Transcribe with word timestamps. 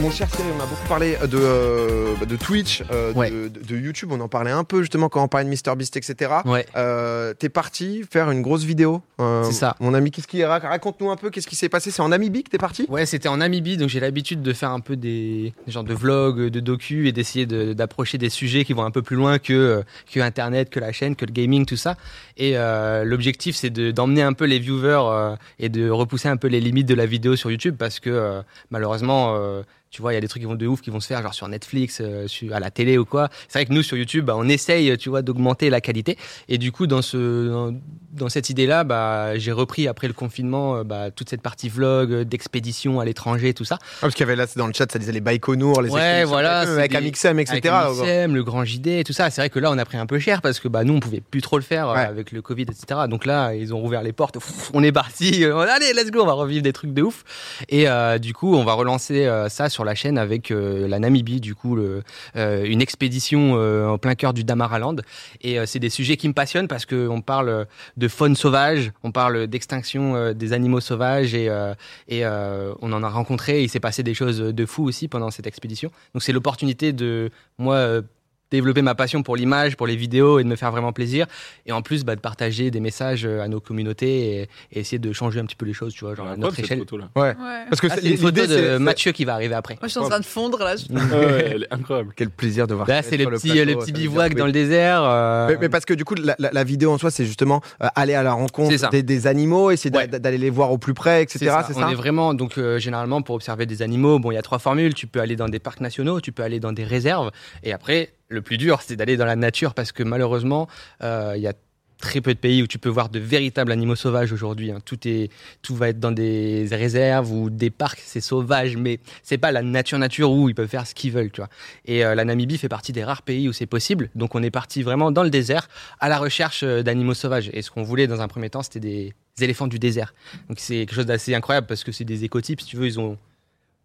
mon 0.00 0.10
cher 0.10 0.28
Cyril, 0.34 0.52
on 0.58 0.62
a 0.62 0.66
beaucoup 0.66 0.86
parlé 0.88 1.16
de, 1.30 1.36
euh, 1.36 2.14
de 2.26 2.36
Twitch, 2.36 2.82
euh, 2.90 3.12
Ouais. 3.12 3.30
de, 3.30 3.48
de 3.48 3.76
YouTube. 3.76 4.10
On 4.12 4.20
en 4.20 4.28
parlait 4.28 4.50
un 4.50 4.64
peu 4.64 4.80
justement 4.80 5.08
quand 5.10 5.22
on 5.22 5.28
parlait 5.28 5.44
de 5.44 5.50
MrBeast, 5.68 5.96
etc. 5.96 6.32
Ouais. 6.46 6.64
Euh, 6.76 7.34
T'es 7.34 7.50
parti 7.50 8.02
faire 8.10 8.30
une 8.30 8.40
grosse 8.40 8.64
vidéo. 8.64 9.02
Euh, 9.20 9.44
C'est 9.44 9.52
ça. 9.52 9.76
Mon 9.80 9.92
ami, 9.92 10.10
qu'est-ce 10.10 10.26
qui 10.26 10.38
rac- 10.38 10.66
raconte-nous 10.66 11.10
un 11.10 11.16
peu 11.16 11.28
qu'est-ce 11.30 11.46
qui 11.46 11.54
s'est 11.56 11.68
passé? 11.68 11.90
C'est 11.90 12.00
en 12.00 12.08
Namibie 12.08 12.42
que 12.44 12.50
t'es 12.50 12.56
parti? 12.58 12.86
Ouais, 12.88 13.04
c'était 13.04 13.28
en 13.28 13.36
Namibie, 13.38 13.76
donc 13.76 13.88
j'ai 13.90 14.00
l'habitude 14.00 14.40
de 14.42 14.52
faire 14.54 14.70
un 14.70 14.80
peu 14.80 14.96
des, 14.96 15.52
des 15.66 15.72
genres 15.72 15.84
de 15.84 15.92
vlogs, 15.94 16.46
de 16.48 16.60
docu 16.60 17.06
et 17.08 17.12
d'essayer 17.12 17.44
de- 17.44 17.74
d'approcher 17.74 18.16
des 18.16 18.30
sujets 18.30 18.64
qui 18.64 18.72
vont 18.72 18.84
un 18.84 18.90
peu 18.90 19.02
plus 19.02 19.16
loin 19.16 19.38
que, 19.38 19.52
euh, 19.52 19.82
que 20.10 20.20
Internet, 20.20 20.70
que 20.70 20.80
la 20.80 20.92
chaîne, 20.92 21.14
que 21.14 21.26
le 21.26 21.32
gaming, 21.32 21.66
tout 21.66 21.76
ça. 21.76 21.96
Et 22.38 22.52
euh, 22.56 23.04
l'objectif, 23.04 23.54
c'est 23.56 23.70
de- 23.70 23.90
d'emmener 23.90 24.22
un 24.22 24.32
peu 24.32 24.46
les 24.46 24.58
viewers 24.60 25.02
euh, 25.10 25.36
et 25.58 25.68
de 25.68 25.90
repousser 25.90 26.28
un 26.28 26.36
peu 26.38 26.48
les 26.48 26.60
limites 26.60 26.86
de 26.88 26.94
la 26.94 27.04
vidéo 27.06 27.36
sur 27.36 27.50
YouTube 27.50 27.76
parce 27.78 28.00
que 28.00 28.08
euh, 28.10 28.40
malheureusement, 28.70 29.34
euh, 29.36 29.62
tu 29.90 30.02
vois, 30.02 30.12
il 30.12 30.14
y 30.14 30.18
a 30.18 30.20
des 30.20 30.28
trucs 30.28 30.40
qui 30.42 30.46
vont 30.46 30.54
de 30.54 30.66
ouf 30.68 30.80
qui 30.80 30.90
vont 30.90 31.00
se 31.00 31.08
faire, 31.08 31.20
genre 31.20 31.34
sur 31.34 31.48
Netflix, 31.48 31.98
euh, 32.00 32.28
sur, 32.28 32.54
à 32.54 32.60
la 32.60 32.70
télé 32.70 32.96
ou 32.96 33.04
quoi. 33.04 33.28
C'est 33.48 33.58
vrai 33.58 33.66
que 33.66 33.72
nous, 33.72 33.82
sur 33.82 33.96
YouTube, 33.96 34.24
bah, 34.24 34.34
on 34.36 34.48
essaye, 34.48 34.96
tu 34.98 35.08
vois, 35.08 35.22
d'augmenter 35.22 35.68
la 35.68 35.80
qualité. 35.80 36.16
Et 36.48 36.58
du 36.58 36.70
coup, 36.70 36.86
dans, 36.86 37.02
ce, 37.02 37.48
dans, 37.48 37.76
dans 38.12 38.28
cette 38.28 38.50
idée-là, 38.50 38.84
bah, 38.84 39.36
j'ai 39.36 39.50
repris 39.50 39.88
après 39.88 40.06
le 40.06 40.12
confinement 40.12 40.76
euh, 40.76 40.84
bah, 40.84 41.10
toute 41.10 41.28
cette 41.28 41.42
partie 41.42 41.68
vlog, 41.68 42.12
euh, 42.12 42.24
d'expédition 42.24 43.00
à 43.00 43.04
l'étranger, 43.04 43.52
tout 43.52 43.64
ça. 43.64 43.78
Ah, 43.80 43.86
Parce 44.02 44.14
qu'il 44.14 44.20
y 44.24 44.28
avait 44.30 44.36
là 44.36 44.46
dans 44.54 44.68
le 44.68 44.72
chat, 44.72 44.90
ça 44.90 44.98
disait 45.00 45.10
les 45.10 45.20
Baïkonour, 45.20 45.82
les 45.82 45.90
Ouais, 45.90 46.24
voilà, 46.24 46.60
avec 46.60 46.92
des- 46.92 46.96
Amixem, 46.96 47.40
etc. 47.40 47.60
Avec 47.74 48.30
le 48.30 48.42
grand 48.44 48.64
JD 48.64 49.02
tout 49.04 49.12
ça. 49.12 49.28
C'est 49.30 49.40
vrai 49.40 49.50
que 49.50 49.58
là, 49.58 49.72
on 49.72 49.78
a 49.78 49.84
pris 49.84 49.98
un 49.98 50.06
peu 50.06 50.20
cher 50.20 50.40
parce 50.40 50.60
que 50.60 50.68
bah, 50.68 50.84
nous, 50.84 50.94
on 50.94 51.00
pouvait 51.00 51.20
plus 51.20 51.42
trop 51.42 51.56
le 51.56 51.64
faire 51.64 51.88
euh, 51.88 51.94
Ouais. 51.94 52.00
avec 52.04 52.30
le 52.30 52.42
Covid, 52.42 52.62
etc. 52.62 53.00
Donc 53.08 53.26
là, 53.26 53.54
ils 53.54 53.74
ont 53.74 53.78
rouvert 53.80 54.02
les 54.04 54.12
portes. 54.12 54.38
On 54.72 54.84
est 54.84 54.92
parti. 54.92 55.44
Euh, 55.44 55.56
Allez, 55.68 55.92
let's 55.94 56.12
go. 56.12 56.22
On 56.22 56.26
va 56.26 56.32
revivre 56.34 56.62
des 56.62 56.72
trucs 56.72 56.94
de 56.94 57.02
ouf. 57.02 57.24
Et 57.68 57.88
euh, 57.88 58.18
du 58.18 58.34
coup, 58.34 58.54
on 58.54 58.62
va 58.64 58.74
relancer 58.74 59.26
euh, 59.26 59.48
ça 59.48 59.68
sur 59.68 59.79
la 59.84 59.94
chaîne 59.94 60.18
avec 60.18 60.50
euh, 60.50 60.86
la 60.88 60.98
Namibie, 60.98 61.40
du 61.40 61.54
coup, 61.54 61.76
euh, 61.78 62.02
une 62.34 62.82
expédition 62.82 63.56
euh, 63.56 63.86
en 63.86 63.98
plein 63.98 64.14
cœur 64.14 64.32
du 64.32 64.44
Damaraland. 64.44 64.96
Et 65.42 65.64
c'est 65.66 65.78
des 65.78 65.90
sujets 65.90 66.16
qui 66.16 66.28
me 66.28 66.34
passionnent 66.34 66.68
parce 66.68 66.86
qu'on 66.86 67.20
parle 67.20 67.66
de 67.96 68.08
faune 68.08 68.36
sauvage, 68.36 68.92
on 69.02 69.12
parle 69.12 69.46
d'extinction 69.46 70.32
des 70.32 70.52
animaux 70.52 70.80
sauvages 70.80 71.34
et, 71.34 71.50
on 71.50 72.92
en 72.92 73.02
a 73.02 73.08
rencontré. 73.08 73.62
Il 73.62 73.68
s'est 73.68 73.80
passé 73.80 74.02
des 74.02 74.14
choses 74.14 74.38
de 74.38 74.66
fou 74.66 74.84
aussi 74.84 75.08
pendant 75.08 75.30
cette 75.30 75.46
expédition. 75.46 75.90
Donc 76.14 76.22
c'est 76.22 76.32
l'opportunité 76.32 76.92
de 76.92 77.30
moi 77.58 78.02
développer 78.50 78.82
ma 78.82 78.94
passion 78.94 79.22
pour 79.22 79.36
l'image, 79.36 79.76
pour 79.76 79.86
les 79.86 79.96
vidéos 79.96 80.38
et 80.38 80.44
de 80.44 80.48
me 80.48 80.56
faire 80.56 80.70
vraiment 80.70 80.92
plaisir. 80.92 81.26
Et 81.66 81.72
en 81.72 81.82
plus, 81.82 82.04
bah, 82.04 82.16
de 82.16 82.20
partager 82.20 82.70
des 82.70 82.80
messages 82.80 83.24
euh, 83.24 83.40
à 83.42 83.48
nos 83.48 83.60
communautés 83.60 84.40
et, 84.42 84.48
et 84.72 84.80
essayer 84.80 84.98
de 84.98 85.12
changer 85.12 85.40
un 85.40 85.44
petit 85.46 85.56
peu 85.56 85.66
les 85.66 85.72
choses, 85.72 85.92
tu 85.94 86.04
vois, 86.04 86.14
genre 86.14 86.26
à 86.28 86.36
notre 86.36 86.58
échelle. 86.58 86.78
photo 86.78 86.96
là. 86.96 87.08
Ouais. 87.16 87.22
Ouais. 87.22 87.34
Parce 87.68 87.80
que 87.80 87.86
Ah, 87.90 87.96
c'est- 88.00 88.08
une 88.10 88.16
photo 88.18 88.46
de 88.46 88.78
Mathieu 88.78 89.12
qui 89.12 89.24
va 89.24 89.34
arriver 89.34 89.54
après. 89.54 89.74
Moi, 89.80 89.88
je 89.88 89.90
suis 89.92 90.00
en 90.00 90.08
train 90.08 90.20
de 90.20 90.24
fondre 90.24 90.58
là. 90.58 90.74
je- 90.76 90.84
elle 91.54 91.62
est 91.64 91.66
incroyable. 91.74 92.12
Quel 92.16 92.30
plaisir 92.30 92.66
de 92.66 92.74
voir 92.74 92.88
Là, 92.88 93.02
ça 93.02 93.10
c'est 93.10 93.16
le 93.16 93.26
petit, 93.30 93.48
plateau, 93.50 93.64
le 93.70 93.76
petit 93.78 93.92
dire 93.92 94.00
bivouac 94.10 94.30
oui. 94.32 94.38
dans 94.38 94.46
le 94.46 94.52
désert. 94.52 95.02
euh, 95.04 95.48
Mais, 95.50 95.56
mais 95.62 95.68
parce 95.68 95.84
que 95.84 95.94
du 95.94 96.04
coup, 96.04 96.14
la, 96.14 96.34
la- 96.38 96.50
la 96.52 96.64
vidéo 96.64 96.92
en 96.92 96.98
soi, 96.98 97.10
c'est 97.10 97.24
justement 97.24 97.60
euh, 97.82 97.88
aller 97.94 98.14
à 98.14 98.22
la 98.22 98.32
rencontre 98.32 98.90
des, 98.90 99.02
des 99.02 99.26
animaux, 99.26 99.70
essayer 99.70 99.94
Ouais. 99.96 100.06
d'aller 100.08 100.38
les 100.38 100.50
voir 100.50 100.70
au 100.72 100.78
plus 100.78 100.94
près, 100.94 101.22
etc. 101.22 101.38
C'est 101.38 101.46
ça. 101.46 101.64
C'est 101.68 101.76
On 101.76 101.80
ça 101.80 101.90
est 101.90 101.94
vraiment 101.94 102.34
donc 102.34 102.58
euh, 102.58 102.78
généralement 102.78 103.22
pour 103.22 103.34
observer 103.34 103.66
des 103.66 103.82
animaux. 103.82 104.18
Bon, 104.18 104.30
il 104.30 104.34
y 104.34 104.38
a 104.38 104.42
trois 104.42 104.58
formules. 104.58 104.94
Tu 104.94 105.06
peux 105.06 105.20
aller 105.20 105.36
dans 105.36 105.48
des 105.48 105.58
parcs 105.58 105.80
nationaux, 105.80 106.20
tu 106.20 106.32
peux 106.32 106.42
aller 106.42 106.60
dans 106.60 106.72
des 106.72 106.84
réserves, 106.84 107.30
et 107.62 107.72
après 107.72 108.10
le 108.30 108.42
plus 108.42 108.56
dur, 108.56 108.80
c'est 108.80 108.96
d'aller 108.96 109.16
dans 109.16 109.26
la 109.26 109.36
nature 109.36 109.74
parce 109.74 109.92
que 109.92 110.02
malheureusement, 110.02 110.68
euh, 111.02 111.34
il 111.36 111.42
y 111.42 111.48
a 111.48 111.52
très 112.00 112.22
peu 112.22 112.32
de 112.32 112.38
pays 112.38 112.62
où 112.62 112.66
tu 112.66 112.78
peux 112.78 112.88
voir 112.88 113.10
de 113.10 113.18
véritables 113.18 113.70
animaux 113.70 113.96
sauvages 113.96 114.32
aujourd'hui. 114.32 114.70
hein. 114.70 114.78
Tout 114.82 115.06
est, 115.06 115.30
tout 115.60 115.74
va 115.74 115.90
être 115.90 116.00
dans 116.00 116.12
des 116.12 116.66
réserves 116.70 117.30
ou 117.30 117.50
des 117.50 117.68
parcs, 117.68 118.00
c'est 118.02 118.22
sauvage, 118.22 118.76
mais 118.78 119.00
c'est 119.22 119.36
pas 119.36 119.52
la 119.52 119.60
nature 119.60 119.98
nature 119.98 120.30
où 120.30 120.48
ils 120.48 120.54
peuvent 120.54 120.68
faire 120.68 120.86
ce 120.86 120.94
qu'ils 120.94 121.12
veulent, 121.12 121.30
tu 121.30 121.42
vois. 121.42 121.50
Et 121.84 122.02
euh, 122.04 122.14
la 122.14 122.24
Namibie 122.24 122.56
fait 122.56 122.70
partie 122.70 122.92
des 122.92 123.04
rares 123.04 123.20
pays 123.20 123.48
où 123.50 123.52
c'est 123.52 123.66
possible. 123.66 124.08
Donc 124.14 124.34
on 124.34 124.42
est 124.42 124.50
parti 124.50 124.82
vraiment 124.82 125.10
dans 125.10 125.24
le 125.24 125.30
désert 125.30 125.68
à 125.98 126.08
la 126.08 126.18
recherche 126.18 126.62
euh, 126.62 126.82
d'animaux 126.82 127.14
sauvages. 127.14 127.50
Et 127.52 127.60
ce 127.60 127.70
qu'on 127.70 127.82
voulait 127.82 128.06
dans 128.06 128.22
un 128.22 128.28
premier 128.28 128.48
temps, 128.48 128.62
c'était 128.62 128.80
des 128.80 129.12
éléphants 129.40 129.66
du 129.66 129.78
désert. 129.78 130.14
Donc 130.48 130.58
c'est 130.58 130.76
quelque 130.76 130.94
chose 130.94 131.06
d'assez 131.06 131.34
incroyable 131.34 131.66
parce 131.66 131.84
que 131.84 131.92
c'est 131.92 132.04
des 132.04 132.24
écotypes, 132.24 132.62
si 132.62 132.66
tu 132.68 132.76
veux, 132.76 132.86
ils 132.86 132.98
ont 132.98 133.18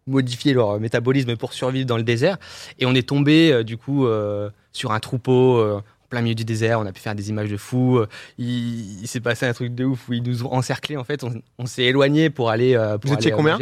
modifié 0.06 0.52
leur 0.54 0.78
métabolisme 0.80 1.36
pour 1.36 1.52
survivre 1.52 1.86
dans 1.86 1.96
le 1.96 2.02
désert. 2.02 2.38
Et 2.78 2.86
on 2.86 2.94
est 2.94 3.08
tombé 3.08 3.52
euh, 3.52 3.62
du 3.64 3.76
coup 3.76 4.06
euh, 4.06 4.50
sur 4.72 4.92
un 4.92 5.00
troupeau 5.00 5.58
euh, 5.58 5.78
en 5.78 6.06
plein 6.08 6.20
milieu 6.22 6.34
du 6.34 6.44
désert. 6.44 6.78
On 6.80 6.86
a 6.86 6.92
pu 6.92 7.00
faire 7.00 7.14
des 7.14 7.28
images 7.30 7.50
de 7.50 7.56
fous. 7.56 8.00
Il, 8.38 9.02
il 9.02 9.08
s'est 9.08 9.20
passé 9.20 9.46
un 9.46 9.52
truc 9.52 9.74
de 9.74 9.84
ouf 9.84 10.08
où 10.08 10.12
ils 10.12 10.22
nous 10.22 10.44
ont 10.44 10.52
encerclés. 10.52 10.96
En 10.96 11.04
fait, 11.04 11.24
on, 11.24 11.32
on 11.58 11.66
s'est 11.66 11.84
éloigné 11.84 12.30
pour 12.30 12.50
aller. 12.50 12.74
euh, 12.76 12.98
pour 12.98 13.10
Vous 13.10 13.14
étiez 13.16 13.32
aller, 13.32 13.36
combien. 13.36 13.58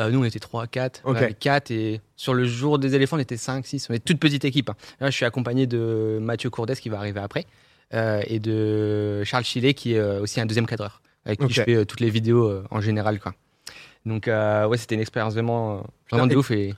Euh, 0.00 0.10
Nous, 0.10 0.20
on 0.20 0.24
était 0.24 0.40
3, 0.40 0.66
4. 0.66 1.02
Ok. 1.04 1.12
On 1.12 1.14
avait 1.14 1.34
4 1.34 1.70
et 1.70 2.00
sur 2.16 2.34
le 2.34 2.44
jour 2.46 2.80
des 2.80 2.96
éléphants, 2.96 3.16
on 3.16 3.20
était 3.20 3.36
5, 3.36 3.64
6. 3.64 3.86
On 3.90 3.94
était 3.94 4.02
toute 4.04 4.18
petite 4.18 4.44
équipe. 4.44 4.70
hein. 4.70 4.74
Là, 5.00 5.08
je 5.10 5.14
suis 5.14 5.24
accompagné 5.24 5.68
de 5.68 6.18
Mathieu 6.20 6.50
Courdès 6.50 6.74
qui 6.74 6.88
va 6.88 6.98
arriver 6.98 7.20
après 7.20 7.46
euh, 7.94 8.20
et 8.26 8.40
de 8.40 9.22
Charles 9.22 9.44
Chillet 9.44 9.74
qui 9.74 9.94
est 9.94 10.00
aussi 10.18 10.40
un 10.40 10.46
deuxième 10.46 10.66
cadreur 10.66 11.00
avec 11.24 11.38
qui 11.38 11.54
je 11.54 11.62
fais 11.62 11.86
toutes 11.86 12.00
les 12.00 12.10
vidéos 12.10 12.62
en 12.72 12.80
général. 12.80 13.20
Quoi. 13.20 13.34
Donc, 14.06 14.28
euh, 14.28 14.66
ouais, 14.66 14.76
c'était 14.76 14.94
une 14.94 15.00
expérience 15.00 15.34
vraiment, 15.34 15.78
euh, 15.78 15.80
vraiment 16.10 16.26
de 16.26 16.36
ouf 16.36 16.50
et. 16.50 16.74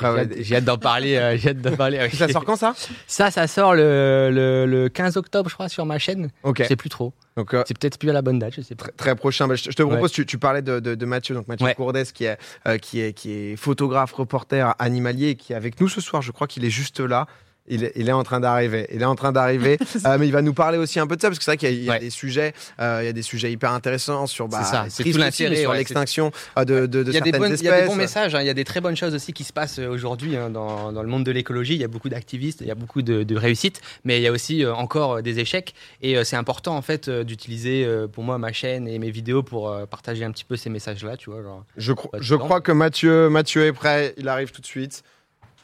Ah 0.00 0.14
j'ai 0.38 0.54
hâte- 0.56 0.64
d'en 0.64 0.78
parler. 0.78 1.16
euh, 1.16 1.36
J'ai 1.36 1.48
hâte 1.48 1.60
d'en 1.62 1.74
parler. 1.74 2.08
Ça 2.10 2.28
sort 2.28 2.44
quand 2.44 2.54
ça? 2.56 2.74
Ça, 3.08 3.30
ça 3.32 3.46
sort 3.48 3.74
le, 3.74 4.30
le, 4.30 4.64
le 4.66 4.88
15 4.88 5.16
octobre, 5.16 5.48
je 5.48 5.54
crois, 5.54 5.68
sur 5.68 5.86
ma 5.86 5.98
chaîne. 5.98 6.30
Ok. 6.44 6.62
Je 6.62 6.68
sais 6.68 6.76
plus 6.76 6.90
trop. 6.90 7.12
Donc 7.36 7.52
euh, 7.54 7.64
C'est 7.66 7.76
peut-être 7.76 7.98
plus 7.98 8.10
à 8.10 8.12
la 8.12 8.22
bonne 8.22 8.38
date, 8.38 8.52
je 8.54 8.60
sais 8.60 8.74
pas. 8.76 8.84
très, 8.84 8.92
très 8.92 9.16
prochain. 9.16 9.48
Bah, 9.48 9.56
je, 9.56 9.64
te- 9.64 9.70
je 9.70 9.76
te 9.76 9.82
propose, 9.82 10.12
tu, 10.12 10.24
tu 10.26 10.38
parlais 10.38 10.62
de, 10.62 10.78
de- 10.78 10.94
de 10.94 11.06
Mathieu, 11.06 11.34
donc 11.34 11.48
Mathieu 11.48 11.66
Ouais. 11.66 11.74
Courdès, 11.74 12.04
qui 12.12 12.24
est, 12.24 12.38
euh, 12.68 12.76
qui, 12.78 13.00
est, 13.00 13.12
qui 13.12 13.32
est 13.32 13.56
photographe, 13.56 14.12
reporter 14.12 14.74
animalier, 14.78 15.34
qui 15.36 15.52
est 15.52 15.56
avec 15.56 15.80
nous 15.80 15.88
ce 15.88 16.00
soir. 16.00 16.22
Je 16.22 16.30
crois 16.32 16.46
qu'il 16.46 16.64
est 16.64 16.70
juste 16.70 17.00
là. 17.00 17.26
Il 17.70 17.84
est, 17.84 17.92
il 17.96 18.08
est 18.08 18.12
en 18.12 18.22
train 18.22 18.40
d'arriver. 18.40 18.86
Il 18.92 19.02
est 19.02 19.04
en 19.06 19.14
train 19.14 19.32
d'arriver. 19.32 19.78
Euh, 20.06 20.16
mais 20.18 20.26
il 20.28 20.32
va 20.32 20.42
nous 20.42 20.54
parler 20.54 20.78
aussi 20.78 21.00
un 21.00 21.06
peu 21.06 21.16
de 21.16 21.20
ça, 21.20 21.28
parce 21.28 21.38
que 21.38 21.44
c'est 21.44 21.50
vrai 21.50 21.56
qu'il 21.56 21.68
y 21.70 21.72
a, 21.72 21.74
il 21.74 21.84
y 21.84 21.88
a 21.88 21.92
Ouais. 21.94 21.98
des 21.98 22.10
sujets, 22.10 22.52
euh, 22.80 23.00
il 23.02 23.06
y 23.06 23.08
a 23.08 23.12
des 23.12 23.22
sujets 23.22 23.50
hyper 23.50 23.72
intéressants 23.72 24.26
sur 24.26 24.46
bah, 24.48 24.62
ça, 24.62 24.84
tout 24.84 25.02
aussi, 25.08 25.32
sur 25.32 25.70
ouais, 25.70 25.76
l'extinction 25.76 26.30
euh, 26.56 26.64
de, 26.64 26.86
de, 26.86 27.02
de 27.02 27.10
Il 27.10 27.14
y, 27.14 27.16
a 27.16 27.20
des 27.20 27.30
certaines 27.30 27.40
bonnes- 27.40 27.52
espèces. 27.52 27.60
il 27.62 27.70
y 27.70 27.74
a 27.74 27.80
des 27.82 27.86
bons 27.88 27.94
messages, 27.96 28.34
hein, 28.34 28.40
il 28.40 28.46
y 28.46 28.50
a 28.50 28.54
des 28.54 28.64
très 28.64 28.80
bonnes 28.80 28.96
choses 28.96 29.14
aussi 29.14 29.32
qui 29.32 29.44
se 29.44 29.52
passent 29.52 29.78
aujourd'hui 29.80 30.36
hein, 30.36 30.50
dans, 30.50 30.92
dans 30.92 31.02
le 31.02 31.08
monde 31.08 31.24
de 31.24 31.32
l'écologie. 31.32 31.74
Il 31.74 31.80
y 31.80 31.84
a 31.84 31.88
beaucoup 31.88 32.08
d'activistes, 32.08 32.60
il 32.60 32.68
y 32.68 32.70
a 32.70 32.74
beaucoup 32.76 33.02
de, 33.02 33.22
de 33.24 33.36
réussites, 33.36 33.80
mais 34.04 34.18
il 34.18 34.22
y 34.22 34.26
a 34.28 34.32
aussi 34.32 34.64
euh, 34.64 34.72
encore 34.74 35.22
des 35.22 35.38
échecs. 35.40 35.74
Et 36.00 36.16
euh, 36.16 36.24
c'est 36.24 36.36
important 36.36 36.76
en 36.76 36.82
fait 36.82 37.08
euh, 37.08 37.24
d'utiliser 37.24 37.84
euh, 37.84 38.06
pour 38.06 38.22
moi 38.24 38.38
ma 38.38 38.52
chaîne 38.52 38.86
et 38.86 38.98
mes 38.98 39.10
vidéos 39.10 39.42
pour 39.42 39.68
euh, 39.70 39.84
partager 39.86 40.24
un 40.24 40.30
petit 40.30 40.44
peu 40.44 40.56
ces 40.56 40.70
messages-là, 40.70 41.16
tu 41.16 41.30
vois. 41.30 41.42
Genre. 41.42 41.64
Je, 41.76 41.92
cro- 41.92 42.38
crois 42.38 42.60
que 42.60 42.72
Mathieu, 42.72 43.28
Mathieu 43.28 43.66
est 43.66 43.72
prêt. 43.72 44.14
Il 44.16 44.28
arrive 44.28 44.52
tout 44.52 44.60
de 44.60 44.66
suite. 44.66 45.02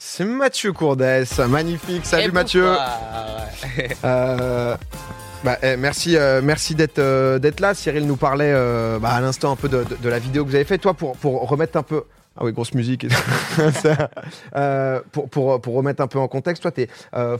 C'est 0.07 0.27
Mathieu 0.27 0.73
Courdès. 0.75 1.25
Magnifique. 1.49 2.05
Salut 2.05 2.31
Mathieu. 2.31 2.71
Euh, 4.05 4.77
bah, 5.43 5.57
eh, 5.63 5.77
merci, 5.79 6.19
euh, 6.19 6.43
merci 6.45 6.75
d'être 6.75 6.99
euh, 6.99 7.39
d'être 7.39 7.59
là. 7.61 7.73
Cyril 7.73 8.07
nous 8.07 8.17
parlait 8.17 8.53
bah, 9.01 9.09
à 9.09 9.21
l'instant 9.23 9.51
un 9.53 9.57
peu 9.57 9.71
de, 9.71 9.83
de- 9.83 9.97
de 9.97 10.09
la 10.11 10.19
vidéo 10.19 10.45
que 10.45 10.51
vous 10.51 10.55
avez 10.57 10.65
faite. 10.67 10.83
Toi, 10.83 10.93
pour, 10.93 11.17
pour 11.17 11.49
remettre 11.49 11.79
un 11.79 11.83
peu. 11.83 12.05
Ah 12.37 12.45
oui, 12.45 12.53
grosse 12.53 12.75
musique. 12.75 13.07
Ça, 13.83 14.11
pour, 15.11 15.31
pour, 15.31 15.59
pour 15.63 15.75
remettre 15.75 16.03
un 16.03 16.07
peu 16.07 16.19
en 16.19 16.29
contexte, 16.29 16.61
toi, 16.63 16.71
tu 16.71 16.83
es 16.83 16.89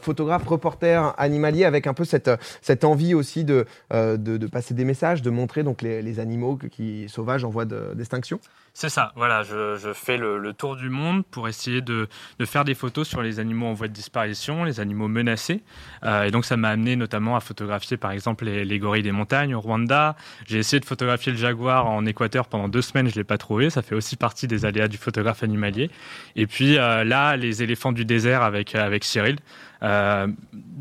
photographe, 0.01 0.47
reporter 0.47 1.15
animalier 1.19 1.67
avec 1.67 1.87
un 1.87 1.93
peu 1.95 2.05
cette, 2.07 2.31
cette 2.63 2.85
envie 2.85 3.13
aussi 3.13 3.45
de, 3.45 3.67
de, 3.93 4.17
de 4.17 4.47
passer 4.47 4.73
des 4.73 4.85
messages, 4.85 5.21
de 5.21 5.29
montrer 5.31 5.65
donc, 5.65 5.83
les, 5.83 6.01
les 6.01 6.19
animaux 6.19 6.59
qui 6.73 7.09
sauvages 7.11 7.45
en 7.45 7.51
voie 7.51 7.67
de- 7.67 7.93
d'extinction. 7.95 8.39
C'est 8.77 8.89
ça, 8.89 9.13
voilà, 9.15 9.45
je, 9.45 9.77
je 9.77 9.93
fais 9.93 10.17
le, 10.17 10.37
le 10.37 10.53
tour 10.53 10.75
du 10.75 10.91
monde 10.91 11.25
pour 11.25 11.47
essayer 11.47 11.81
de, 11.81 12.09
de 12.41 12.45
faire 12.45 12.65
des 12.65 12.75
photos 12.75 13.07
sur 13.07 13.23
les 13.23 13.39
animaux 13.39 13.67
en 13.67 13.73
voie 13.73 13.87
de 13.87 13.93
disparition, 13.93 14.65
les 14.65 14.81
animaux 14.81 15.07
menacés. 15.07 15.63
Euh, 16.03 16.25
et 16.25 16.33
donc 16.33 16.45
ça 16.45 16.57
m'a 16.57 16.71
amené 16.71 16.97
notamment 16.97 17.37
à 17.37 17.41
photographier 17.41 17.97
par 17.97 18.11
exemple 18.11 18.45
les, 18.45 18.65
les 18.65 18.79
gorilles 18.81 19.05
des 19.05 19.13
montagnes 19.13 19.55
au 19.55 19.61
Rwanda. 19.61 20.17
J'ai 20.45 20.59
essayé 20.59 20.81
de 20.81 20.85
photographier 20.87 21.31
le 21.31 21.39
jaguar 21.39 21.87
en 21.87 22.05
Équateur 22.05 22.49
pendant 22.49 22.69
deux 22.69 22.83
semaines, 22.83 23.07
je 23.07 23.13
ne 23.13 23.21
l'ai 23.21 23.25
pas 23.25 23.39
trouvé. 23.39 23.71
Ça 23.71 23.81
fait 23.81 23.95
aussi 23.95 24.17
partie 24.17 24.49
des 24.49 24.65
aléas 24.65 24.89
du 24.89 24.97
photographe 24.97 25.45
animalier. 25.45 25.89
Et 26.35 26.49
puis 26.49 26.77
euh, 26.77 27.05
là, 27.05 27.37
les 27.37 27.63
éléphants 27.63 27.93
du 27.93 28.05
désert 28.05 28.43
avec, 28.43 28.75
avec 28.75 29.05
Cyril. 29.05 29.37
Euh, 29.85 30.27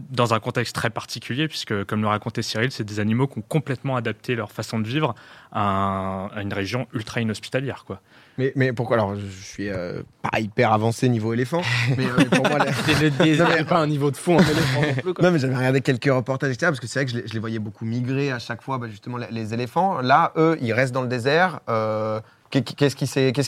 dans 0.09 0.33
un 0.33 0.39
contexte 0.39 0.73
très 0.75 0.89
particulier, 0.89 1.47
puisque, 1.47 1.83
comme 1.85 2.01
le 2.01 2.07
racontait 2.07 2.41
Cyril, 2.41 2.71
c'est 2.71 2.83
des 2.83 2.99
animaux 2.99 3.27
qui 3.27 3.39
ont 3.39 3.43
complètement 3.47 3.95
adapté 3.95 4.33
leur 4.35 4.51
façon 4.51 4.79
de 4.79 4.87
vivre 4.87 5.13
à, 5.51 5.61
un- 5.61 6.27
à 6.27 6.41
une 6.41 6.53
région 6.53 6.87
ultra 6.93 7.19
inhospitalière. 7.21 7.83
Quoi. 7.85 7.99
Mais, 8.37 8.51
mais 8.55 8.73
pourquoi 8.73 8.95
Alors, 8.97 9.15
je 9.15 9.27
suis 9.43 9.69
euh, 9.69 10.01
pas 10.31 10.39
hyper 10.39 10.71
avancé 10.73 11.09
niveau 11.09 11.33
éléphant, 11.33 11.61
mais 11.97 12.05
euh, 12.05 12.25
pour 12.25 12.47
moi, 12.49 12.59
le 12.59 13.09
désert. 13.11 13.47
Non, 13.49 13.55
mais- 13.57 13.63
pas 13.65 13.79
un 13.79 13.87
niveau 13.87 14.09
de 14.09 14.17
fond 14.17 14.37
en 14.37 14.41
éléphant 14.41 14.81
non 14.81 14.93
plus, 15.01 15.13
quoi. 15.13 15.23
Non, 15.25 15.31
mais 15.31 15.39
j'avais 15.39 15.55
regardé 15.55 15.81
quelques 15.81 16.05
reportages, 16.11 16.51
etc. 16.51 16.67
Parce 16.71 16.79
que 16.79 16.87
c'est 16.87 16.99
vrai 16.99 17.05
que 17.05 17.11
je 17.11 17.17
les, 17.17 17.27
je 17.27 17.33
les 17.33 17.39
voyais 17.39 17.59
beaucoup 17.59 17.85
migrer 17.85 18.31
à 18.31 18.39
chaque 18.39 18.61
fois, 18.61 18.77
bah, 18.77 18.87
justement, 18.89 19.17
les, 19.17 19.27
les 19.31 19.53
éléphants. 19.53 19.99
Là, 20.01 20.31
eux, 20.37 20.57
ils 20.61 20.73
restent 20.73 20.93
dans 20.93 21.01
le 21.01 21.07
désert. 21.07 21.59
Euh, 21.69 22.19
Qu'est-ce 22.61 22.95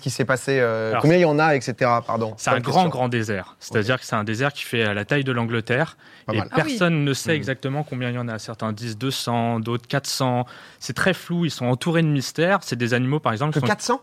qui 0.01 0.09
s'est 0.09 0.25
passé 0.25 0.59
euh, 0.59 0.91
Alors, 0.91 1.01
Combien 1.03 1.17
il 1.17 1.21
y 1.21 1.25
en 1.25 1.37
a, 1.37 1.55
etc. 1.55 1.73
Pardon. 2.05 2.33
C'est 2.37 2.49
un 2.49 2.59
grand, 2.59 2.87
grand 2.89 3.07
désert. 3.09 3.55
C'est-à-dire 3.59 3.99
que 3.99 4.05
c'est 4.05 4.15
un 4.15 4.23
désert 4.23 4.51
qui 4.53 4.63
fait 4.63 4.93
la 4.93 5.05
taille 5.05 5.23
de 5.23 5.31
l'Angleterre. 5.31 5.97
Et 6.33 6.37
mal. 6.37 6.47
Ah 6.51 6.55
oui. 6.57 6.63
personne 6.63 7.03
ne 7.03 7.13
sait 7.13 7.29
Mhm. 7.31 7.35
exactement 7.35 7.83
combien 7.83 8.09
il 8.09 8.15
y 8.15 8.17
en 8.17 8.27
a. 8.27 8.39
Certains 8.39 8.71
disent 8.73 8.97
200, 8.97 9.59
d'autres 9.59 9.87
400. 9.87 10.45
C'est 10.79 10.93
très 10.95 11.13
flou. 11.13 11.45
Ils 11.45 11.51
sont 11.51 11.67
entourés 11.67 12.01
de 12.01 12.07
mystères. 12.07 12.59
C'est 12.63 12.75
des 12.75 12.93
animaux, 12.95 13.19
par 13.19 13.31
exemple, 13.31 13.53
Que 13.53 13.59
qui 13.59 13.65
sont 13.65 13.67
400 13.67 14.01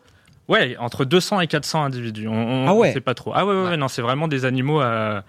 Ouais, 0.49 0.77
entre 0.79 1.05
200 1.05 1.41
et 1.41 1.47
400 1.47 1.85
individus. 1.85 2.29
On, 2.29 2.33
on 2.35 2.69
Ah 2.69 2.75
ouais. 2.75 2.93
sait 2.93 3.01
pas 3.01 3.15
trop. 3.15 3.33
Ah 3.35 3.45
ouais, 3.47 3.55
ouais, 3.55 3.69
ouais, 3.71 3.77
non, 3.77 3.89
c'est 3.89 4.03
vraiment 4.03 4.29
des 4.29 4.45
animaux 4.45 4.81
euh, 4.83 5.21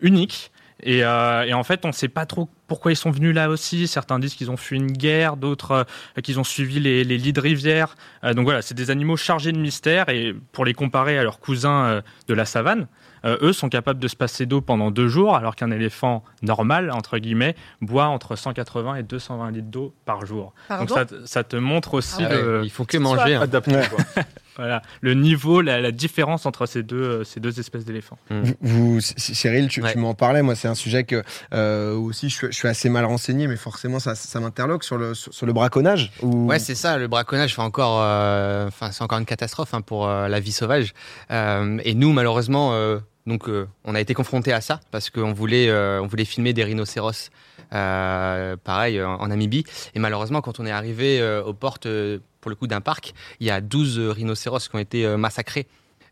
uniques. 0.00 0.50
Et, 0.82 1.04
euh, 1.04 1.42
et 1.44 1.52
en 1.54 1.62
fait, 1.64 1.84
on 1.84 1.88
ne 1.88 1.92
sait 1.92 2.08
pas 2.08 2.26
trop 2.26 2.48
pourquoi 2.66 2.92
ils 2.92 2.96
sont 2.96 3.10
venus 3.10 3.34
là 3.34 3.50
aussi. 3.50 3.86
Certains 3.86 4.18
disent 4.18 4.34
qu'ils 4.34 4.50
ont 4.50 4.56
fui 4.56 4.76
une 4.76 4.92
guerre, 4.92 5.36
d'autres 5.36 5.72
euh, 6.18 6.20
qu'ils 6.22 6.38
ont 6.40 6.44
suivi 6.44 6.80
les, 6.80 7.04
les 7.04 7.18
lits 7.18 7.32
de 7.32 7.40
rivière. 7.40 7.96
Euh, 8.24 8.32
donc 8.34 8.44
voilà, 8.44 8.62
c'est 8.62 8.74
des 8.74 8.90
animaux 8.90 9.16
chargés 9.16 9.52
de 9.52 9.58
mystère. 9.58 10.08
Et 10.08 10.34
pour 10.52 10.64
les 10.64 10.74
comparer 10.74 11.18
à 11.18 11.22
leurs 11.22 11.38
cousins 11.40 11.84
euh, 11.84 12.00
de 12.28 12.34
la 12.34 12.44
savane, 12.44 12.86
euh, 13.26 13.36
eux 13.42 13.52
sont 13.52 13.68
capables 13.68 14.00
de 14.00 14.08
se 14.08 14.16
passer 14.16 14.46
d'eau 14.46 14.62
pendant 14.62 14.90
deux 14.90 15.08
jours, 15.08 15.36
alors 15.36 15.54
qu'un 15.56 15.70
éléphant 15.70 16.24
normal, 16.42 16.90
entre 16.90 17.18
guillemets, 17.18 17.54
boit 17.82 18.06
entre 18.06 18.34
180 18.36 18.94
et 18.94 19.02
220 19.02 19.50
litres 19.50 19.66
d'eau 19.68 19.94
par 20.06 20.24
jour. 20.24 20.54
Pardon 20.68 20.86
donc 20.86 20.96
ça, 20.96 21.04
te- 21.04 21.26
ça 21.26 21.44
te 21.44 21.56
montre 21.56 21.94
aussi 21.94 22.22
Ah 22.24 22.30
Ouais, 22.30 22.42
le, 22.42 22.60
Ils 22.64 22.70
font 22.70 22.84
que 22.86 22.96
manger. 22.96 23.34
hein. 23.34 23.42
Adapté, 23.42 23.72
quoi. 23.90 24.04
voilà, 24.60 24.82
le 25.00 25.14
niveau, 25.14 25.60
la, 25.62 25.80
la 25.80 25.90
différence 25.90 26.46
entre 26.46 26.66
ces 26.66 26.82
deux, 26.82 26.96
euh, 27.02 27.24
ces 27.24 27.40
deux 27.40 27.58
espèces 27.58 27.84
d'éléphants. 27.84 28.18
Vous, 28.30 28.54
vous- 28.60 29.00
Cyril, 29.00 29.68
tu, 29.68 29.82
Ouais. 29.82 29.92
tu 29.92 29.98
m'en 29.98 30.14
parlais. 30.14 30.42
Moi, 30.42 30.54
c'est 30.54 30.68
un 30.68 30.74
sujet 30.74 31.04
que 31.04 31.22
euh, 31.54 31.94
aussi 31.96 32.28
je 32.28 32.34
suis, 32.36 32.46
je 32.50 32.56
suis 32.56 32.68
assez 32.68 32.88
mal 32.88 33.04
renseigné, 33.06 33.46
mais 33.46 33.56
forcément, 33.56 33.98
ça, 33.98 34.14
ça 34.14 34.38
m'interloque 34.40 34.84
sur 34.84 34.98
le, 34.98 35.14
sur, 35.14 35.32
sur 35.32 35.46
le 35.46 35.52
braconnage. 35.52 36.12
Ou... 36.22 36.46
Ouais, 36.46 36.58
c'est 36.58 36.74
ça. 36.74 36.98
Le 36.98 37.08
braconnage, 37.08 37.54
fait 37.54 37.62
encore, 37.62 38.00
euh, 38.02 38.68
enfin, 38.68 38.90
c'est 38.92 39.02
encore 39.02 39.18
une 39.18 39.24
catastrophe 39.24 39.72
hein, 39.74 39.80
pour 39.80 40.06
euh, 40.08 40.28
la 40.28 40.40
vie 40.40 40.52
sauvage. 40.52 40.92
Euh, 41.30 41.78
et 41.84 41.94
nous, 41.94 42.12
malheureusement, 42.12 42.74
euh, 42.74 42.98
donc, 43.26 43.48
euh, 43.48 43.66
on 43.84 43.94
a 43.94 44.00
été 44.00 44.12
confrontés 44.14 44.52
à 44.52 44.60
ça 44.60 44.80
parce 44.90 45.10
qu'on 45.10 45.32
voulait, 45.32 45.68
euh, 45.68 46.00
on 46.02 46.06
voulait 46.06 46.24
filmer 46.24 46.52
des 46.52 46.64
rhinocéros, 46.64 47.30
euh, 47.72 48.56
pareil, 48.62 49.02
en, 49.02 49.14
en 49.14 49.26
Namibie. 49.28 49.64
Et 49.94 49.98
malheureusement, 49.98 50.40
quand 50.40 50.60
on 50.60 50.66
est 50.66 50.70
arrivé 50.70 51.20
euh, 51.20 51.42
aux 51.42 51.54
portes, 51.54 51.86
euh, 51.86 52.18
pour 52.40 52.50
le 52.50 52.54
coup, 52.56 52.66
d'un 52.66 52.80
parc, 52.80 53.12
il 53.40 53.46
y 53.46 53.50
a 53.50 53.60
12 53.60 53.98
rhinocéros 53.98 54.68
qui 54.68 54.74
ont 54.76 54.78
été 54.78 55.04
euh, 55.06 55.16
massacrés. 55.16 55.66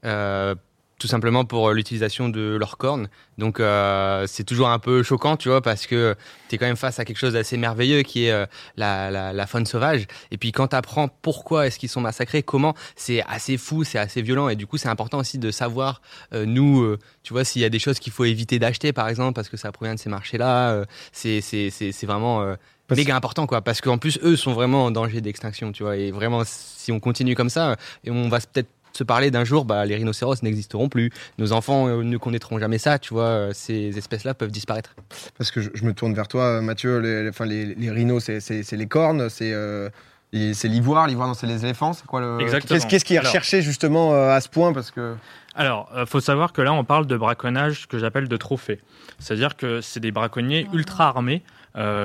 euh, 0.05 0.55
tout 0.99 1.07
simplement 1.07 1.45
pour 1.45 1.69
euh, 1.69 1.75
l'utilisation 1.75 2.29
de 2.29 2.57
leurs 2.59 2.77
cornes. 2.77 3.09
Donc 3.39 3.61
euh, 3.61 4.25
c'est 4.27 4.45
toujours 4.45 4.69
un 4.69 4.79
peu 4.79 5.03
choquant, 5.03 5.37
tu 5.37 5.49
vois, 5.49 5.63
parce 5.63 5.87
que 5.87 6.17
tu 6.49 6.55
es 6.55 6.59
quand 6.59 6.67
même 6.67 6.77
face 6.77 6.99
à 6.99 7.05
quelque 7.05 7.19
chose 7.19 7.35
d'assez 7.35 7.57
merveilleux 7.57 8.03
qui 8.03 8.25
est 8.27 8.33
euh, 8.33 8.47
la, 8.77 9.47
faune 9.47 9.65
sauvage. 9.67 10.07
Et 10.31 10.39
puis 10.39 10.53
quand 10.53 10.69
tu 10.69 10.77
apprends 10.77 11.09
pourquoi 11.09 11.67
est-ce 11.67 11.79
qu'ils 11.79 11.89
sont 11.89 12.01
massacrés, 12.01 12.43
comment, 12.43 12.75
c'est 12.97 13.23
assez 13.29 13.57
fou, 13.57 13.85
c'est 13.85 13.99
assez 13.99 14.23
violent. 14.23 14.49
Et 14.49 14.57
du 14.57 14.67
coup, 14.67 14.77
c'est 14.77 14.89
important 14.89 15.19
aussi 15.19 15.39
de 15.39 15.51
savoir, 15.51 16.03
euh, 16.33 16.45
nous, 16.47 16.83
euh, 16.83 16.99
tu 17.23 17.33
vois, 17.33 17.45
s'il 17.45 17.63
y 17.63 17.65
a 17.65 17.71
des 17.71 17.79
choses 17.79 17.99
qu'il 18.01 18.13
faut 18.13 18.25
éviter 18.25 18.59
d'acheter, 18.59 18.93
par 18.93 19.09
exemple, 19.09 19.35
parce 19.35 19.49
que 19.49 19.57
ça 19.57 19.71
provient 19.73 19.95
de 19.95 20.01
ces 20.01 20.11
marchés-là. 20.11 20.71
euh, 20.73 20.85
c'est 21.13 22.07
vraiment... 22.07 22.57
Parce- 22.89 22.99
méga 22.99 23.15
important 23.15 23.47
quoi 23.47 23.61
parce 23.63 23.81
qu'en 23.81 23.99
plus 23.99 24.19
eux 24.23 24.35
sont 24.37 24.53
vraiment 24.55 24.87
en 24.87 24.91
danger 24.91 25.21
d'extinction 25.21 25.71
tu 25.73 25.83
vois 25.85 25.97
et 25.97 26.11
vraiment 26.11 26.43
si 26.45 26.91
on 26.91 26.99
continue 27.01 27.35
comme 27.35 27.51
ça 27.51 27.77
et 28.05 28.11
on 28.11 28.29
va 28.29 28.39
peut-être 28.41 28.69
se 28.95 29.05
parler 29.05 29.31
d'un 29.31 29.45
jour 29.45 29.65
bah 29.67 29.85
les 29.85 29.95
rhinocéros 29.95 30.43
n'existeront 30.43 30.89
plus 30.89 31.11
nos 31.39 31.53
enfants 31.53 31.87
euh, 31.87 32.03
ne 32.03 32.17
connaîtront 32.17 32.59
jamais 32.59 32.79
ça 32.79 32.99
tu 32.99 33.13
vois 33.15 33.25
euh, 33.25 33.51
ces 33.53 33.97
espèces 33.99 34.25
là 34.25 34.33
peuvent 34.35 34.51
disparaître 34.51 34.97
Parce 35.37 35.51
que 35.51 35.61
je, 35.61 35.69
je 35.75 35.85
me 35.85 35.93
tourne 35.93 36.15
vers 36.15 36.27
toi, 36.27 36.61
Mathieu. 36.63 36.99
Les, 36.99 37.23
les- 37.25 37.29
enfin, 37.29 37.45
les, 37.45 37.75
les 37.75 37.91
rhinos, 37.91 38.25
c'est- 38.25 38.73
les 38.73 38.87
cornes, 38.87 39.29
c'est 39.29 39.53
euh, 39.53 39.89
et 40.33 40.53
c'est 40.55 40.69
l'ivoire. 40.69 41.07
L'ivoire, 41.07 41.29
non, 41.29 41.35
c'est 41.35 41.47
les 41.47 41.65
éléphants. 41.65 41.93
C'est 41.93 42.07
quoi 42.07 42.21
le 42.21 42.41
Exactement. 42.41 42.81
Qu'est-ce 42.89 43.05
qui 43.05 43.15
est 43.15 43.19
Alors- 43.19 43.31
recherché 43.31 43.63
justement 43.63 44.15
euh, 44.15 44.31
à 44.35 44.41
ce 44.41 44.49
point? 44.49 44.73
Parce 44.73 44.91
que 44.91 45.15
Alors, 45.55 45.91
il 45.97 46.07
faut 46.07 46.21
savoir 46.21 46.53
que 46.53 46.61
là, 46.63 46.73
on 46.73 46.85
parle 46.85 47.07
de 47.07 47.17
braconnage 47.17 47.87
que 47.89 47.99
j'appelle 47.99 48.27
de 48.29 48.37
trophée. 48.37 48.81
C'est-à-dire 49.19 49.57
que 49.57 49.81
c'est 49.81 50.01
des 50.01 50.11
braconniers 50.13 50.67
ultra 50.73 51.09
armés 51.09 51.43
euh, 51.47 51.58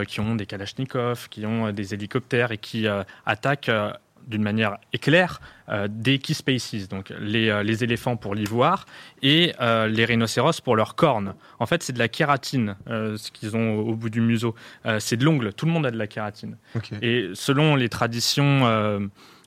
qui 0.05 0.19
ont 0.19 0.35
des 0.35 0.45
kalachnikovs, 0.45 1.29
qui 1.29 1.45
ont 1.45 1.67
euh, 1.67 1.71
des 1.71 1.93
hélicoptères 1.93 2.51
et 2.51 2.57
qui 2.57 2.87
euh, 2.87 3.03
attaquent 3.25 3.69
euh, 3.69 3.91
d'une 4.27 4.43
manière 4.43 4.77
éclair 4.93 5.41
euh, 5.69 5.87
des 5.89 6.19
key 6.19 6.33
species, 6.33 6.87
donc 6.87 7.11
les, 7.19 7.49
euh, 7.49 7.63
les 7.63 7.83
éléphants 7.83 8.15
pour 8.15 8.35
l'ivoire 8.35 8.85
et 9.21 9.53
euh, 9.59 9.87
les 9.87 10.05
rhinocéros 10.05 10.61
pour 10.61 10.75
leurs 10.75 10.95
cornes. 10.95 11.33
En 11.59 11.65
fait, 11.65 11.83
c'est 11.83 11.93
de 11.93 11.99
la 11.99 12.07
kératine, 12.07 12.75
euh, 12.87 13.17
ce 13.17 13.31
qu'ils 13.31 13.55
ont 13.57 13.75
au, 13.75 13.89
au 13.89 13.95
bout 13.95 14.09
du 14.09 14.21
museau. 14.21 14.55
Euh, 14.85 14.99
c'est 14.99 15.17
de 15.17 15.25
l'ongle, 15.25 15.53
tout 15.53 15.65
le 15.65 15.71
monde 15.71 15.85
a 15.85 15.91
de 15.91 15.97
la 15.97 16.07
kératine. 16.07 16.57
Et 17.01 17.31
selon 17.33 17.75
les 17.75 17.89
traditions 17.89 18.65
euh, 18.65 18.99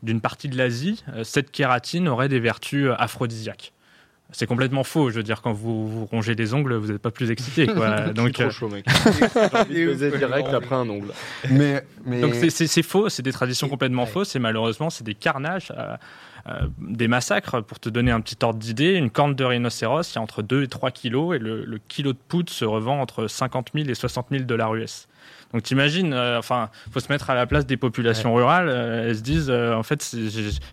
d'une 0.03 0.21
partie 0.21 0.49
de 0.49 0.59
l'Asie, 0.59 1.03
euh, 1.09 1.25
cette 1.25 1.51
kératine 1.51 2.09
aurait 2.09 2.29
des 2.29 2.41
vertus 2.41 2.87
euh, 2.87 2.95
aphrodisiaques. 2.99 3.73
C'est 4.33 4.47
complètement 4.47 4.83
faux. 4.83 5.11
Je 5.11 5.17
veux 5.17 5.23
dire, 5.23 5.41
quand 5.41 5.53
vous, 5.53 5.89
vous 5.89 6.05
rongez 6.07 6.35
les 6.35 6.53
ongles, 6.53 6.75
vous 6.75 6.91
n'êtes 6.93 7.01
pas 7.01 7.13
plus 7.13 7.31
excité. 7.31 7.67
Quoi. 7.67 8.01
Donc, 8.07 8.15
donc, 8.15 8.41
euh, 8.41 8.45
trop 8.45 8.51
chaud, 8.51 8.69
mec. 8.69 8.85
De 9.35 9.87
baiser 9.87 10.11
direct 10.11 10.49
après 10.53 10.75
un 10.75 10.89
ongle. 10.89 11.13
mais 11.51 11.85
mais 12.05 12.21
donc 12.21 12.35
c'est- 12.35 12.51
c'est 12.51 12.67
c'est 12.67 12.83
faux. 12.83 13.09
C'est 13.09 13.23
des 13.23 13.33
traditions 13.33 13.69
complètement 13.69 14.03
Ouais. 14.03 14.09
fausses. 14.11 14.35
Et 14.35 14.39
malheureusement, 14.41 14.91
c'est 14.91 15.05
des 15.05 15.15
carnages, 15.15 15.73
euh, 15.77 15.97
euh, 16.49 16.53
des 16.81 17.07
massacres. 17.09 17.61
Pour 17.63 17.79
te 17.79 17.89
donner 17.89 18.11
un 18.11 18.21
petit 18.21 18.37
ordre 18.43 18.59
d'idée, 18.59 18.95
une 18.95 19.11
corne 19.11 19.35
de 19.35 19.45
rhinocéros, 19.45 20.13
il 20.13 20.17
y 20.17 20.19
a 20.19 20.23
entre 20.23 20.43
2 20.43 20.65
et 20.65 20.69
3 20.69 20.91
kilos. 20.91 21.37
Et 21.37 21.39
le, 21.39 21.65
le 21.65 21.79
kilo 21.89 22.13
de 22.13 22.19
poudre 22.29 22.51
se 22.51 22.65
revend 22.65 23.01
entre 23.01 23.29
50 23.29 23.71
000 23.75 23.89
et 23.89 23.95
60 23.95 24.27
000 24.33 24.43
dollars 24.45 24.75
US. 24.75 25.07
Donc 25.53 25.63
t'imagines, 25.63 26.13
euh, 26.13 26.39
enfin, 26.39 26.71
faut 26.93 27.01
se 27.01 27.11
mettre 27.11 27.31
à 27.31 27.35
la 27.35 27.47
place 27.47 27.67
des 27.67 27.77
populations 27.77 28.35
rurales. 28.35 28.69
euh, 28.69 29.09
elles 29.09 29.17
se 29.17 29.23
disent, 29.23 29.49
euh, 29.49 29.75
en 29.75 29.83
fait, 29.83 30.15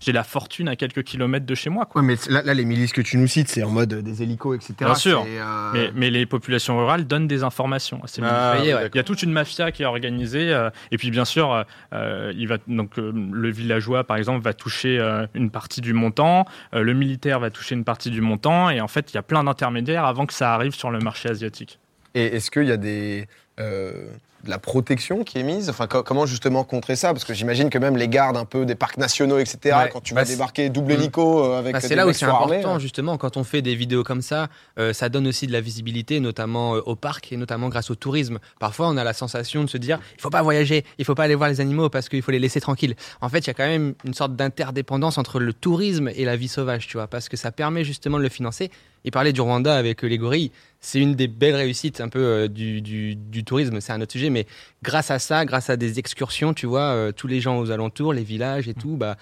j'ai 0.02 0.12
la 0.12 0.24
fortune 0.24 0.68
à 0.68 0.76
quelques 0.76 1.04
kilomètres 1.04 1.46
de 1.46 1.56
chez 1.56 1.70
moi. 1.70 1.86
Quoi. 1.86 2.02
Ouais, 2.02 2.08
mais 2.08 2.16
là, 2.34 2.42
là, 2.44 2.54
les 2.54 2.66
milices 2.66 2.92
que 2.92 3.02
tu 3.02 3.18
nous 3.18 3.28
cites, 3.28 3.48
c'est 3.50 3.64
en 3.64 3.70
mode 3.70 3.94
des 3.94 4.24
hélicos, 4.24 4.56
etc. 4.56 4.74
Bien 4.80 4.96
sûr. 4.96 5.26
Euh, 5.28 5.72
Mais, 5.74 5.92
mais 5.96 6.10
les 6.10 6.26
populations 6.26 6.78
rurales 6.78 7.06
donnent 7.06 7.28
des 7.28 7.44
informations. 7.44 8.02
Ah, 8.22 8.56
ouais. 8.60 8.90
Il 8.94 8.98
y 8.98 9.00
a 9.00 9.04
toute 9.04 9.24
une 9.24 9.32
mafia 9.32 9.72
qui 9.72 9.84
est 9.84 9.86
organisée. 9.86 10.54
euh, 10.54 10.70
et 10.92 10.98
puis, 10.98 11.12
bien 11.12 11.26
sûr, 11.26 11.66
il 11.94 12.48
va, 12.48 12.58
donc, 12.68 12.98
euh, 12.98 13.12
le 13.32 13.50
villageois, 13.52 14.04
par 14.04 14.18
exemple, 14.18 14.44
va 14.44 14.54
toucher 14.54 15.00
euh, 15.00 15.26
une 15.34 15.50
partie 15.52 15.82
du 15.82 15.94
montant. 15.94 16.46
euh, 16.74 16.82
le 16.82 16.94
militaire 16.94 17.40
va 17.40 17.50
toucher 17.50 17.76
une 17.76 17.84
partie 17.84 18.10
du 18.10 18.22
montant. 18.22 18.70
Et 18.70 18.82
en 18.82 18.88
fait, 18.88 19.12
il 19.12 19.16
y 19.16 19.18
a 19.18 19.24
plein 19.24 19.44
d'intermédiaires 19.44 20.06
avant 20.06 20.26
que 20.26 20.34
ça 20.34 20.54
arrive 20.54 20.74
sur 20.74 20.92
le 20.92 21.00
marché 21.00 21.30
asiatique. 21.30 21.80
Et 22.16 22.36
est-ce 22.36 22.52
qu'il 22.52 22.66
y 22.66 22.72
a 22.72 22.78
des, 22.78 23.28
euh, 23.60 24.08
de 24.44 24.50
la 24.50 24.60
protection 24.60 25.24
qui 25.24 25.38
est 25.40 25.44
mise 25.44 25.70
enfin, 25.70 25.88
co- 25.88 26.04
Comment 26.04 26.26
justement 26.26 26.64
contrer 26.66 26.96
ça? 26.98 27.14
Parce 27.14 27.24
que 27.24 27.34
j'imagine 27.34 27.70
que 27.70 27.78
même 27.78 27.96
les 27.96 28.08
gardes 28.10 28.36
un 28.36 28.44
peu 28.46 28.66
des 28.66 28.76
parcs 28.76 28.98
nationaux, 28.98 29.38
etc., 29.40 29.58
Ouais. 29.78 29.90
quand 29.92 30.02
tu 30.02 30.14
Bah, 30.14 30.24
vas 30.24 30.28
débarquer 30.28 30.70
double 30.70 30.92
Mm. 30.94 30.96
hélico 30.96 31.44
euh, 31.46 31.60
avec 31.60 31.74
Bah, 31.74 31.80
c'est 31.80 31.96
là 31.96 32.06
où 32.06 32.12
c'est 32.14 32.26
important 32.26 32.76
euh. 32.76 32.80
justement 32.80 33.18
quand 33.18 33.38
on 33.38 33.44
fait 33.46 33.62
des 33.62 33.76
vidéos 33.76 34.04
comme 34.04 34.22
ça, 34.22 34.50
euh, 34.80 34.92
ça 34.92 35.08
donne 35.10 35.28
aussi 35.28 35.48
de 35.48 35.54
la 35.54 35.62
visibilité, 35.62 36.20
notamment 36.20 36.76
euh, 36.76 36.82
au 36.86 36.96
parc 36.96 37.32
et 37.32 37.38
notamment 37.38 37.70
grâce 37.70 37.90
au 37.90 37.96
tourisme. 37.96 38.40
Parfois, 38.60 38.90
on 38.90 38.98
a 38.98 39.04
la 39.06 39.14
sensation 39.14 39.64
de 39.64 39.70
se 39.70 39.78
dire 39.78 40.00
il 40.18 40.22
faut 40.22 40.30
pas 40.30 40.42
voyager, 40.42 40.84
il 40.98 41.06
faut 41.06 41.16
pas 41.16 41.24
aller 41.24 41.36
voir 41.36 41.50
les 41.50 41.62
animaux 41.62 41.90
parce 41.90 42.10
qu'il 42.10 42.22
faut 42.22 42.32
les 42.32 42.40
laisser 42.40 42.60
tranquilles. 42.60 42.96
En 43.22 43.30
fait, 43.30 43.40
il 43.40 43.48
y 43.48 43.52
a 43.52 43.54
quand 43.54 43.66
même 43.68 43.94
une 44.04 44.14
sorte 44.14 44.36
d'interdépendance 44.36 45.18
entre 45.18 45.40
le 45.40 45.54
tourisme 45.54 46.10
et 46.14 46.26
la 46.26 46.36
vie 46.36 46.48
sauvage, 46.50 46.88
tu 46.88 46.98
vois, 46.98 47.08
parce 47.08 47.30
que 47.30 47.38
ça 47.38 47.52
permet 47.52 47.84
justement 47.86 48.18
de 48.18 48.24
le 48.24 48.30
financer. 48.30 48.72
Et 49.06 49.12
parler 49.12 49.34
du 49.34 49.42
Rwanda 49.42 49.76
avec 49.76 50.04
euh, 50.04 50.08
les 50.08 50.18
gorilles, 50.18 50.52
c'est 50.80 51.00
une 51.00 51.16
des 51.16 51.28
belles 51.28 51.56
réussites 51.56 52.02
un 52.02 52.10
peu 52.10 52.20
euh, 52.20 52.48
du, 52.48 52.82
du- 52.82 53.16
du 53.16 53.44
tourisme, 53.44 53.80
c'est 53.82 53.92
un 53.94 54.02
autre 54.02 54.12
sujet, 54.12 54.30
mais 54.30 54.46
grâce 54.82 55.12
à 55.12 55.20
ça, 55.20 55.46
grâce 55.46 55.70
à 55.70 55.76
des 55.78 56.00
excursions, 56.00 56.54
tu 56.54 56.66
vois, 56.66 56.82
euh, 56.94 57.12
tous 57.12 57.28
les 57.28 57.42
gens 57.42 57.60
aux 57.60 57.72
alentours, 57.72 58.14
les 58.14 58.24
villages 58.24 58.68
et 58.68 58.74
tout, 58.74 58.98
bah, 58.98 59.18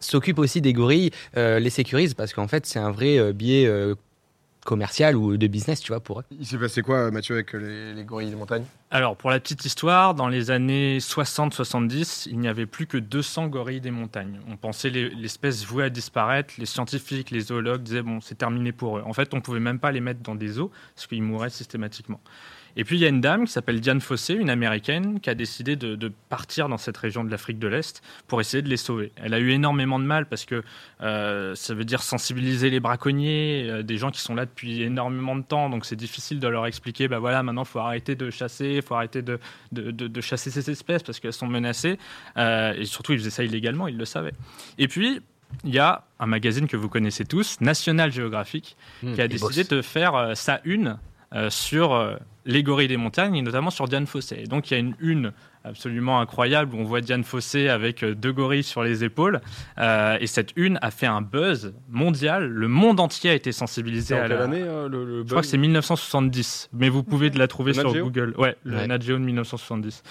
s'occupent 0.00 0.38
aussi 0.40 0.60
des 0.60 0.72
gorilles, 0.72 1.10
les 1.36 1.70
sécurisent 1.70 2.14
parce 2.14 2.32
qu'en 2.32 2.48
fait 2.48 2.66
c'est 2.66 2.80
un 2.80 2.90
vrai 2.90 3.32
biais 3.32 3.68
commercial 4.64 5.16
ou 5.16 5.36
de 5.36 5.46
business, 5.46 5.80
tu 5.80 5.92
vois, 5.92 6.00
pour 6.00 6.20
eux. 6.20 6.24
Il 6.38 6.46
s'est 6.46 6.58
passé 6.58 6.82
quoi, 6.82 7.10
Mathieu, 7.10 7.34
avec 7.34 7.52
les, 7.52 7.94
les 7.94 8.04
gorilles 8.04 8.30
de 8.30 8.36
montagne? 8.36 8.64
Alors, 8.90 9.16
pour 9.16 9.30
la 9.30 9.40
petite 9.40 9.64
histoire, 9.64 10.14
dans 10.14 10.28
les 10.28 10.50
années 10.50 10.98
60-70, 10.98 12.28
il 12.30 12.38
n'y 12.38 12.48
avait 12.48 12.66
plus 12.66 12.86
que 12.86 12.98
200 12.98 13.48
gorilles 13.48 13.80
des 13.80 13.90
montagnes. 13.90 14.40
On 14.48 14.56
pensait 14.56 14.90
les- 14.90 15.10
l'espèce 15.10 15.64
vouée 15.64 15.84
à 15.84 15.90
disparaître. 15.90 16.54
Les 16.58 16.66
scientifiques, 16.66 17.30
les 17.30 17.40
zoologues 17.40 17.82
disaient 17.82 18.02
bon, 18.02 18.20
c'est 18.20 18.36
terminé 18.36 18.72
pour 18.72 18.98
eux. 18.98 19.02
En 19.06 19.12
fait, 19.12 19.34
on 19.34 19.40
pouvait 19.40 19.60
même 19.60 19.78
pas 19.78 19.92
les 19.92 20.00
mettre 20.00 20.20
dans 20.20 20.34
des 20.34 20.58
eaux 20.58 20.70
parce 20.94 21.06
qu'ils 21.06 21.22
mouraient 21.22 21.50
systématiquement. 21.50 22.20
Et 22.76 22.84
puis, 22.84 22.96
il 22.96 23.00
y 23.02 23.04
a 23.04 23.08
une 23.08 23.20
dame 23.20 23.44
qui 23.44 23.52
s'appelle 23.52 23.80
Diane 23.80 24.00
Fossé, 24.00 24.34
une 24.34 24.48
américaine, 24.50 25.20
qui 25.20 25.28
a 25.30 25.34
décidé 25.34 25.76
de, 25.76 25.94
de 25.94 26.10
partir 26.28 26.68
dans 26.68 26.78
cette 26.78 26.96
région 26.96 27.22
de 27.24 27.30
l'Afrique 27.30 27.58
de 27.58 27.68
l'Est 27.68 28.02
pour 28.28 28.40
essayer 28.40 28.62
de 28.62 28.68
les 28.68 28.76
sauver. 28.76 29.12
Elle 29.16 29.34
a 29.34 29.38
eu 29.40 29.50
énormément 29.50 29.98
de 29.98 30.04
mal 30.04 30.26
parce 30.26 30.44
que 30.44 30.62
euh, 31.02 31.54
ça 31.54 31.74
veut 31.74 31.84
dire 31.84 32.02
sensibiliser 32.02 32.70
les 32.70 32.80
braconniers, 32.80 33.66
euh, 33.68 33.82
des 33.82 33.98
gens 33.98 34.10
qui 34.10 34.20
sont 34.20 34.34
là 34.34 34.46
depuis 34.46 34.82
énormément 34.82 35.36
de 35.36 35.42
temps, 35.42 35.68
donc 35.68 35.84
c'est 35.84 35.96
difficile 35.96 36.40
de 36.40 36.48
leur 36.48 36.66
expliquer, 36.66 37.08
bah 37.08 37.18
voilà, 37.18 37.42
maintenant 37.42 37.62
il 37.62 37.68
faut 37.68 37.80
arrêter 37.80 38.14
de 38.14 38.30
chasser, 38.30 38.74
il 38.76 38.82
faut 38.82 38.94
arrêter 38.94 39.22
de, 39.22 39.38
de, 39.72 39.90
de- 39.90 40.06
de 40.08 40.20
chasser 40.20 40.50
ces 40.50 40.70
espèces 40.70 41.02
parce 41.02 41.20
qu'elles 41.20 41.32
sont 41.32 41.46
menacées, 41.48 41.98
Euh, 42.36 42.72
et 42.76 42.84
surtout 42.86 43.12
ils 43.12 43.18
faisaient 43.18 43.30
ça 43.30 43.44
illégalement, 43.44 43.88
ils 43.88 43.96
le 43.98 44.04
savaient. 44.04 44.32
Et 44.78 44.88
puis, 44.88 45.20
il 45.64 45.74
y 45.74 45.78
a 45.78 46.04
un 46.18 46.26
magazine 46.26 46.66
que 46.66 46.76
vous 46.78 46.88
connaissez 46.88 47.24
tous, 47.26 47.60
National 47.60 48.10
Geographic, 48.10 48.76
Hmm. 49.02 49.12
qui 49.14 49.20
a 49.20 49.28
décidé 49.28 49.62
boss. 49.64 49.68
de 49.68 49.82
faire 49.82 50.14
euh, 50.14 50.34
sa 50.34 50.60
une 50.64 50.96
sur 51.50 51.94
euh, 51.94 52.16
les 52.44 52.62
gorilles 52.62 52.88
des 52.88 52.96
montagnes 52.96 53.36
et 53.36 53.42
notamment 53.42 53.70
sur 53.70 53.88
Diane 53.88 54.06
Fossé. 54.06 54.40
Et 54.44 54.46
donc 54.46 54.70
il 54.70 54.74
y 54.74 54.76
a 54.76 54.80
une 55.00 55.32
absolument 55.64 56.20
incroyable 56.20 56.74
où 56.74 56.78
on 56.78 56.84
voit 56.84 57.00
Diane 57.00 57.24
Fossé 57.24 57.68
avec 57.68 58.02
euh, 58.02 58.14
deux 58.14 58.32
gorilles 58.32 58.62
sur 58.62 58.82
les 58.82 59.04
épaules. 59.04 59.40
Euh, 59.78 60.16
et 60.20 60.26
cette 60.26 60.52
une 60.56 60.78
a 60.82 60.90
fait 60.90 61.06
un 61.06 61.22
buzz 61.22 61.72
mondial. 61.88 62.46
Le 62.48 62.68
monde 62.68 63.00
entier 63.00 63.30
a 63.30 63.34
été 63.34 63.52
sensibilisé 63.52 64.16
à 64.16 64.22
quelle 64.28 64.38
la... 64.38 64.44
année 64.44 64.62
euh, 64.62 64.88
le, 64.88 65.04
le 65.04 65.22
Je 65.22 65.28
crois 65.30 65.42
que 65.42 65.46
c'est 65.46 65.58
1970, 65.58 66.70
mais 66.72 66.88
vous 66.88 67.02
pouvez 67.02 67.30
de 67.30 67.38
la 67.38 67.48
trouver 67.48 67.72
sur 67.74 67.92
Google. 68.04 68.34
Ouais, 68.38 68.56
le 68.64 68.76
Ouais. 68.76 68.86
Nat 68.86 68.98
Geo 69.00 69.14
de 69.14 69.22
1970. 69.24 70.02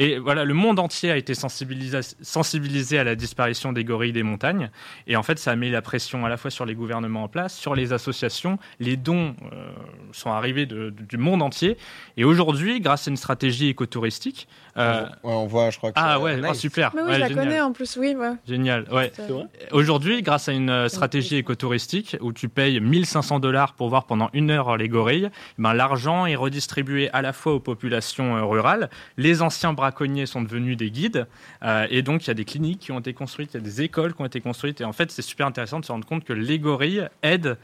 Et 0.00 0.18
voilà, 0.18 0.44
le 0.44 0.54
monde 0.54 0.78
entier 0.78 1.10
a 1.10 1.16
été 1.16 1.34
sensibilisé, 1.34 1.98
sensibilisé 2.20 2.98
à 2.98 3.04
la 3.04 3.16
disparition 3.16 3.72
des 3.72 3.82
gorilles 3.84 4.12
des 4.12 4.22
montagnes. 4.22 4.70
Et 5.08 5.16
en 5.16 5.22
fait, 5.24 5.38
ça 5.40 5.50
a 5.50 5.56
mis 5.56 5.70
la 5.70 5.82
pression 5.82 6.24
à 6.24 6.28
la 6.28 6.36
fois 6.36 6.50
sur 6.52 6.66
les 6.66 6.74
gouvernements 6.76 7.24
en 7.24 7.28
place, 7.28 7.56
sur 7.56 7.74
les 7.74 7.92
associations. 7.92 8.58
Les 8.78 8.96
dons 8.96 9.34
euh, 9.52 9.70
sont 10.12 10.30
arrivés 10.30 10.66
de- 10.66 10.90
de- 10.90 11.02
du 11.02 11.16
monde 11.16 11.42
entier. 11.42 11.76
Et 12.16 12.22
aujourd'hui, 12.24 12.80
grâce 12.80 13.08
à 13.08 13.10
une 13.10 13.16
stratégie 13.16 13.68
écotouristique, 13.68 14.46
euh, 14.98 15.28
Ouais, 15.28 15.34
on 15.34 15.46
voit, 15.46 15.70
je 15.70 15.78
crois 15.78 15.90
que 15.92 15.98
ah 16.00 16.18
ouais, 16.20 16.36
nice. 16.36 16.46
oh, 16.50 16.54
super, 16.54 16.92
Mais 16.94 17.02
oui, 17.02 17.08
Ouais, 17.08 17.14
je 17.14 17.20
la 17.20 17.28
génial. 17.28 17.44
connais 17.44 17.60
en 17.60 17.72
plus, 17.72 17.96
oui. 17.96 18.14
Ouais. 18.16 18.32
Génial, 18.46 18.86
ouais. 18.92 19.12
Aujourd'hui, 19.72 20.22
grâce 20.22 20.48
à 20.48 20.52
une 20.52 20.70
euh, 20.70 20.88
stratégie 20.88 21.36
écotouristique 21.36 22.16
où 22.20 22.32
tu 22.32 22.48
payes 22.48 22.80
1500 22.80 23.40
dollars 23.40 23.74
pour 23.74 23.88
voir 23.88 24.04
pendant 24.04 24.30
une 24.32 24.50
heure 24.50 24.76
les 24.76 24.88
gorilles, 24.88 25.30
ben, 25.58 25.74
l'argent 25.74 26.26
est 26.26 26.36
redistribué 26.36 27.10
à 27.12 27.22
la 27.22 27.32
fois 27.32 27.54
aux 27.54 27.60
populations 27.60 28.36
euh, 28.36 28.44
rurales. 28.44 28.90
Les 29.16 29.42
anciens 29.42 29.72
braconniers 29.72 30.26
sont 30.26 30.42
devenus 30.42 30.76
des 30.76 30.90
guides. 30.90 31.26
euh, 31.62 31.86
et 31.90 32.02
donc, 32.02 32.24
il 32.24 32.28
y 32.28 32.30
a 32.30 32.34
des 32.34 32.44
cliniques 32.44 32.80
qui 32.80 32.92
ont 32.92 33.00
été 33.00 33.12
construites, 33.14 33.54
il 33.54 33.58
y 33.58 33.60
a 33.60 33.64
des 33.64 33.82
écoles 33.82 34.14
qui 34.14 34.22
ont 34.22 34.26
été 34.26 34.40
construites. 34.40 34.80
Et 34.80 34.84
en 34.84 34.92
fait, 34.92 35.10
c'est 35.10 35.22
super 35.22 35.46
intéressant 35.46 35.80
de 35.80 35.84
se 35.84 35.92
rendre 35.92 36.06
compte 36.06 36.24
que 36.24 36.32
les 36.32 36.58
gorilles 36.58 37.08
aident 37.22 37.56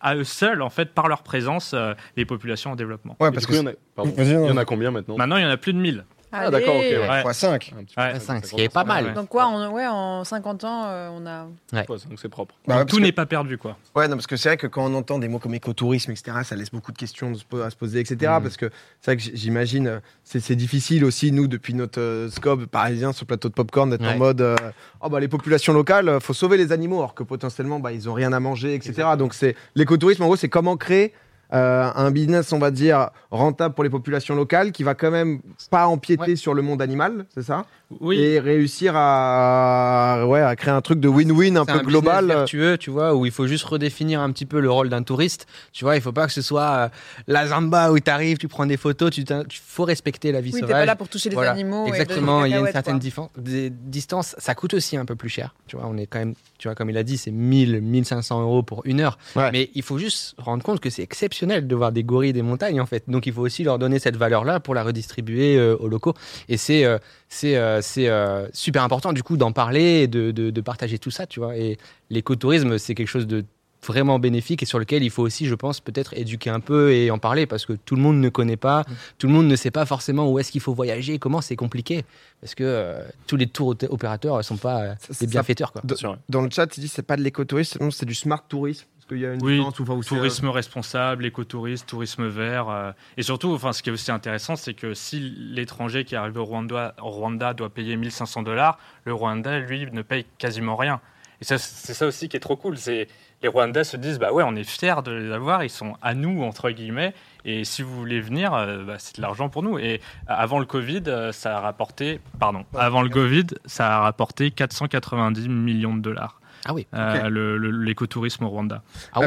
à 0.00 0.14
eux 0.14 0.24
seuls, 0.24 0.60
en 0.62 0.68
fait, 0.70 0.92
par 0.92 1.08
leur 1.08 1.22
présence, 1.22 1.72
euh, 1.74 1.94
les 2.16 2.24
populations 2.26 2.72
en 2.72 2.76
développement. 2.76 3.16
Ouais, 3.18 3.32
parce 3.32 3.46
du 3.46 3.52
que 3.52 3.58
coup, 3.58 3.62
il 3.62 3.64
y 3.64 3.68
en 3.68 3.72
a, 3.72 3.74
pardon. 3.94 4.12
Il 4.18 4.30
y 4.30 4.50
en 4.50 4.56
a 4.58 4.64
combien 4.66 4.90
maintenant? 4.90 5.16
Maintenant, 5.16 5.36
il 5.38 5.42
y 5.42 5.46
en 5.46 5.50
a 5.50 5.56
plus 5.56 5.72
de 5.72 5.78
1000. 5.78 6.04
Ah, 6.32 6.50
d'accord, 6.50 6.76
ok, 6.76 6.82
ouais. 6.82 7.08
Ouais. 7.08 7.22
fois 7.22 7.32
5. 7.32 7.72
Un 7.78 7.84
petit 7.84 7.94
peu. 7.94 8.00
Ouais. 8.02 8.18
Ce 8.42 8.54
qui 8.54 8.60
est 8.62 8.68
pas 8.68 8.84
mal. 8.84 9.06
Ouais. 9.06 9.12
Donc, 9.14 9.28
quoi, 9.28 9.46
en, 9.46 9.70
ouais, 9.70 9.86
en 9.86 10.24
50 10.24 10.64
ans, 10.64 10.84
euh, 10.86 11.08
on 11.12 11.24
a. 11.26 11.46
Ouais, 11.72 11.86
donc 11.86 12.18
c'est 12.20 12.28
propre. 12.28 12.54
Bah, 12.66 12.80
Donc, 12.80 12.88
tout 12.88 13.00
n'est 13.00 13.12
pas 13.12 13.26
perdu, 13.26 13.56
quoi. 13.58 13.76
Ouais, 13.94 14.06
non, 14.08 14.16
parce 14.16 14.26
que 14.26 14.36
c'est 14.36 14.48
vrai 14.50 14.56
que 14.56 14.66
quand 14.66 14.84
on 14.84 14.94
entend 14.94 15.18
des 15.18 15.28
mots 15.28 15.38
comme 15.38 15.54
écotourisme, 15.54 16.10
etc., 16.10 16.38
ça 16.44 16.56
laisse 16.56 16.70
beaucoup 16.70 16.92
de 16.92 16.98
questions 16.98 17.30
de 17.30 17.36
se 17.36 17.44
po- 17.44 17.60
à 17.60 17.70
se 17.70 17.76
poser, 17.76 18.00
etc. 18.00 18.16
Mm. 18.38 18.42
Parce 18.42 18.56
que 18.56 18.70
c'est 19.00 19.12
vrai 19.12 19.16
que 19.16 19.22
j- 19.22 19.32
j'imagine, 19.34 19.86
euh, 19.86 20.00
c'est 20.24 20.40
c'est 20.40 20.56
difficile 20.56 21.04
aussi, 21.04 21.32
nous, 21.32 21.46
depuis 21.46 21.74
notre 21.74 22.00
euh, 22.00 22.28
scope 22.30 22.66
parisien 22.66 23.12
sur 23.12 23.24
le 23.24 23.28
plateau 23.28 23.48
de 23.48 23.54
Popcorn, 23.54 23.88
d'être 23.90 24.02
en 24.04 24.08
Ouais. 24.08 24.16
mode 24.16 24.40
euh, 24.40 24.56
oh, 25.00 25.08
bah, 25.08 25.20
les 25.20 25.28
populations 25.28 25.72
locales, 25.72 26.08
euh, 26.08 26.20
faut 26.20 26.34
sauver 26.34 26.56
les 26.56 26.72
animaux, 26.72 26.98
alors 26.98 27.14
que 27.14 27.22
potentiellement, 27.22 27.78
bah, 27.80 27.92
ils 27.92 28.08
ont 28.10 28.14
rien 28.14 28.32
à 28.32 28.40
manger, 28.40 28.74
etc. 28.74 29.10
Donc, 29.16 29.32
c'est 29.32 29.54
l'écotourisme, 29.74 30.22
en 30.24 30.26
gros, 30.26 30.36
c'est 30.36 30.48
comment 30.48 30.76
créer. 30.76 31.14
Euh, 31.54 31.90
un 31.94 32.10
business, 32.10 32.52
on 32.52 32.58
va 32.58 32.70
dire, 32.70 33.10
rentable 33.30 33.74
pour 33.74 33.84
les 33.84 33.90
populations 33.90 34.34
locales, 34.34 34.72
qui 34.72 34.82
va 34.82 34.94
quand 34.94 35.10
même 35.10 35.40
pas 35.70 35.86
empiéter 35.86 36.22
Ouais. 36.32 36.36
sur 36.36 36.54
le 36.54 36.62
monde 36.62 36.82
animal, 36.82 37.26
c'est 37.34 37.42
ça? 37.44 37.64
Oui. 38.00 38.18
Et 38.18 38.40
réussir 38.40 38.94
à, 38.96 40.24
ouais, 40.26 40.40
à 40.40 40.56
créer 40.56 40.74
un 40.74 40.80
truc 40.80 40.98
de 41.00 41.08
win-win 41.08 41.56
un 41.56 41.64
C'est 41.64 41.72
peu 41.72 41.78
business 41.78 41.86
global. 41.86 42.26
vertueux, 42.26 42.78
tu 42.78 42.90
vois, 42.90 43.14
où 43.14 43.26
il 43.26 43.32
faut 43.32 43.46
juste 43.46 43.64
redéfinir 43.64 44.20
un 44.20 44.30
petit 44.32 44.46
peu 44.46 44.58
le 44.60 44.70
rôle 44.70 44.88
d'un 44.88 45.02
touriste. 45.04 45.46
Tu 45.72 45.84
vois, 45.84 45.94
il 45.96 46.02
faut 46.02 46.12
pas 46.12 46.26
que 46.26 46.32
ce 46.32 46.42
soit 46.42 46.62
euh, 46.62 46.88
la 47.28 47.46
Zamba 47.46 47.92
où 47.92 47.98
tu 48.00 48.10
arrives, 48.10 48.38
tu 48.38 48.48
prends 48.48 48.66
des 48.66 48.76
photos, 48.76 49.10
tu 49.12 49.24
tu 49.24 49.60
faut 49.64 49.84
respecter 49.84 50.32
la 50.32 50.40
vie 50.40 50.50
Oui, 50.52 50.60
t'es 50.60 50.66
sauvage. 50.66 50.80
pas 50.82 50.86
là 50.86 50.96
pour 50.96 51.08
toucher 51.08 51.28
les 51.28 51.34
Voilà. 51.36 51.52
animaux. 51.52 51.86
Exactement, 51.86 52.44
il 52.44 52.50
y 52.50 52.54
a 52.54 52.58
une 52.58 52.66
certaine 52.72 52.98
distance. 52.98 54.34
Ça 54.38 54.54
coûte 54.54 54.74
aussi 54.74 54.96
un 54.96 55.04
peu 55.04 55.14
plus 55.16 55.28
cher. 55.28 55.54
Tu 55.66 55.76
vois, 55.76 55.86
on 55.86 55.96
est 55.96 56.06
quand 56.06 56.18
même, 56.18 56.34
tu 56.58 56.68
vois, 56.68 56.74
comme 56.74 56.90
il 56.90 56.96
a 56.96 57.02
dit, 57.02 57.16
c'est 57.18 57.30
1000, 57.30 57.80
1500 57.82 58.42
euros 58.42 58.62
pour 58.62 58.82
une 58.84 59.00
heure. 59.00 59.18
Ouais. 59.36 59.50
Mais 59.52 59.70
il 59.74 59.82
faut 59.82 59.98
juste 59.98 60.34
rendre 60.38 60.62
compte 60.64 60.80
que 60.80 60.90
c'est 60.90 61.02
exceptionnel 61.02 61.35
de 61.44 61.74
voir 61.74 61.92
des 61.92 62.04
gorilles 62.04 62.32
des 62.32 62.42
montagnes, 62.42 62.80
en 62.80 62.86
fait. 62.86 63.04
Donc 63.08 63.26
il 63.26 63.32
faut 63.32 63.42
aussi 63.42 63.64
leur 63.64 63.78
donner 63.78 63.98
cette 63.98 64.16
valeur-là 64.16 64.60
pour 64.60 64.74
la 64.74 64.82
redistribuer 64.82 65.56
euh, 65.56 65.76
aux 65.76 65.88
locaux. 65.88 66.14
Et 66.48 66.56
c'est 66.56 66.84
euh, 66.84 66.98
c'est 67.28 67.56
euh, 67.56 67.80
euh, 67.98 68.48
super 68.52 68.82
important, 68.82 69.12
du 69.12 69.22
coup, 69.22 69.36
d'en 69.36 69.52
parler 69.52 70.02
et 70.02 70.06
de, 70.06 70.30
de, 70.30 70.50
de 70.50 70.60
partager 70.60 70.98
tout 70.98 71.10
ça, 71.10 71.26
tu 71.26 71.40
vois. 71.40 71.56
Et 71.56 71.76
l'écotourisme, 72.10 72.78
c'est 72.78 72.94
quelque 72.94 73.08
chose 73.08 73.26
de 73.26 73.44
vraiment 73.86 74.18
bénéfique 74.18 74.62
et 74.62 74.66
sur 74.66 74.78
lequel 74.78 75.02
il 75.02 75.10
faut 75.10 75.22
aussi, 75.22 75.46
je 75.46 75.54
pense, 75.54 75.80
peut-être 75.80 76.12
éduquer 76.14 76.50
un 76.50 76.60
peu 76.60 76.92
et 76.92 77.10
en 77.10 77.18
parler 77.18 77.46
parce 77.46 77.64
que 77.66 77.72
tout 77.72 77.96
le 77.96 78.02
monde 78.02 78.18
ne 78.20 78.28
connaît 78.28 78.56
pas, 78.56 78.84
tout 79.18 79.26
le 79.26 79.32
monde 79.32 79.46
ne 79.46 79.56
sait 79.56 79.70
pas 79.70 79.86
forcément 79.86 80.30
où 80.30 80.38
est-ce 80.38 80.50
qu'il 80.52 80.60
faut 80.60 80.74
voyager, 80.74 81.18
comment 81.18 81.40
c'est 81.40 81.56
compliqué 81.56 82.04
parce 82.40 82.54
que 82.54 82.64
euh, 82.64 83.02
tous 83.26 83.36
les 83.36 83.46
tours 83.46 83.74
opé- 83.74 83.88
opérateurs 83.88 84.36
ne 84.36 84.42
sont 84.42 84.56
pas 84.58 84.82
euh, 84.82 84.94
Ça- 85.10 85.14
des 85.24 85.26
bienfaiteurs. 85.30 85.72
Quoi. 85.72 85.82
Dans 86.28 86.42
le 86.42 86.50
chat, 86.50 86.76
il 86.76 86.80
dit 86.80 86.88
c'est 86.88 87.02
pas 87.02 87.16
de 87.16 87.22
l'écotourisme, 87.22 87.78
non, 87.82 87.90
c'est 87.90 88.06
du 88.06 88.14
smart 88.14 88.42
tourisme. 88.46 88.86
Parce 88.96 89.06
qu'il 89.08 89.18
y 89.20 89.26
a 89.26 89.34
une 89.34 89.42
Oui, 89.44 89.60
ou 89.60 89.70
c'est, 89.72 89.82
euh, 89.82 90.16
tourisme 90.18 90.48
responsable, 90.48 91.24
écotourisme, 91.26 91.86
tourisme 91.86 92.26
vert. 92.26 92.68
euh, 92.68 92.90
et 93.16 93.22
surtout, 93.22 93.52
enfin, 93.52 93.72
ce 93.72 93.82
qui 93.82 93.88
est 93.90 93.92
aussi 93.92 94.10
intéressant, 94.10 94.56
c'est 94.56 94.74
que 94.74 94.94
si 94.94 95.20
l'étranger 95.20 96.04
qui 96.04 96.16
arrive 96.16 96.36
au 96.38 96.44
Rwanda, 96.44 96.94
au 97.00 97.10
Rwanda 97.10 97.54
doit 97.54 97.70
payer 97.70 97.96
1500 97.96 98.42
dollars, 98.42 98.78
le 99.04 99.14
Rwanda, 99.14 99.60
lui, 99.60 99.86
ne 99.92 100.02
paye 100.02 100.26
quasiment 100.38 100.74
rien. 100.76 101.00
Et 101.40 101.44
ça, 101.44 101.56
c'est 101.58 101.94
ça 101.94 102.06
aussi 102.06 102.28
qui 102.28 102.36
est 102.36 102.40
trop 102.40 102.56
cool. 102.56 102.78
C'est 102.78 103.06
les 103.42 103.48
Rwandais 103.48 103.84
se 103.84 103.96
disent, 103.96 104.18
bah 104.18 104.32
ouais, 104.32 104.42
on 104.46 104.56
est 104.56 104.64
fiers 104.64 105.02
de 105.04 105.12
les 105.12 105.32
avoir, 105.32 105.62
ils 105.62 105.70
sont 105.70 105.94
à 106.02 106.14
nous 106.14 106.42
entre 106.42 106.70
guillemets. 106.70 107.14
Et 107.44 107.64
si 107.64 107.82
vous 107.82 107.94
voulez 107.94 108.20
venir, 108.20 108.54
euh, 108.54 108.82
bah, 108.84 108.96
c'est 108.98 109.16
de 109.16 109.22
l'argent 109.22 109.48
pour 109.48 109.62
nous. 109.62 109.78
Et 109.78 110.00
avant 110.26 110.58
le 110.58 110.66
Covid, 110.66 111.02
euh, 111.06 111.32
ça 111.32 111.58
a 111.58 111.60
rapporté, 111.60 112.20
pardon, 112.38 112.64
avant 112.74 113.02
le 113.02 113.08
Covid, 113.08 113.46
ça 113.66 113.96
a 113.96 114.00
rapporté 114.00 114.50
490 114.50 115.48
millions 115.48 115.94
de 115.94 116.00
dollars. 116.00 116.40
Ah 116.64 116.74
oui. 116.74 116.86
euh, 116.94 117.24
Ok. 117.24 117.30
le- 117.30 117.58
le- 117.58 117.70
l'écotourisme 117.84 118.44
au 118.44 118.48
Rwanda. 118.48 118.82
Ah. 119.12 119.20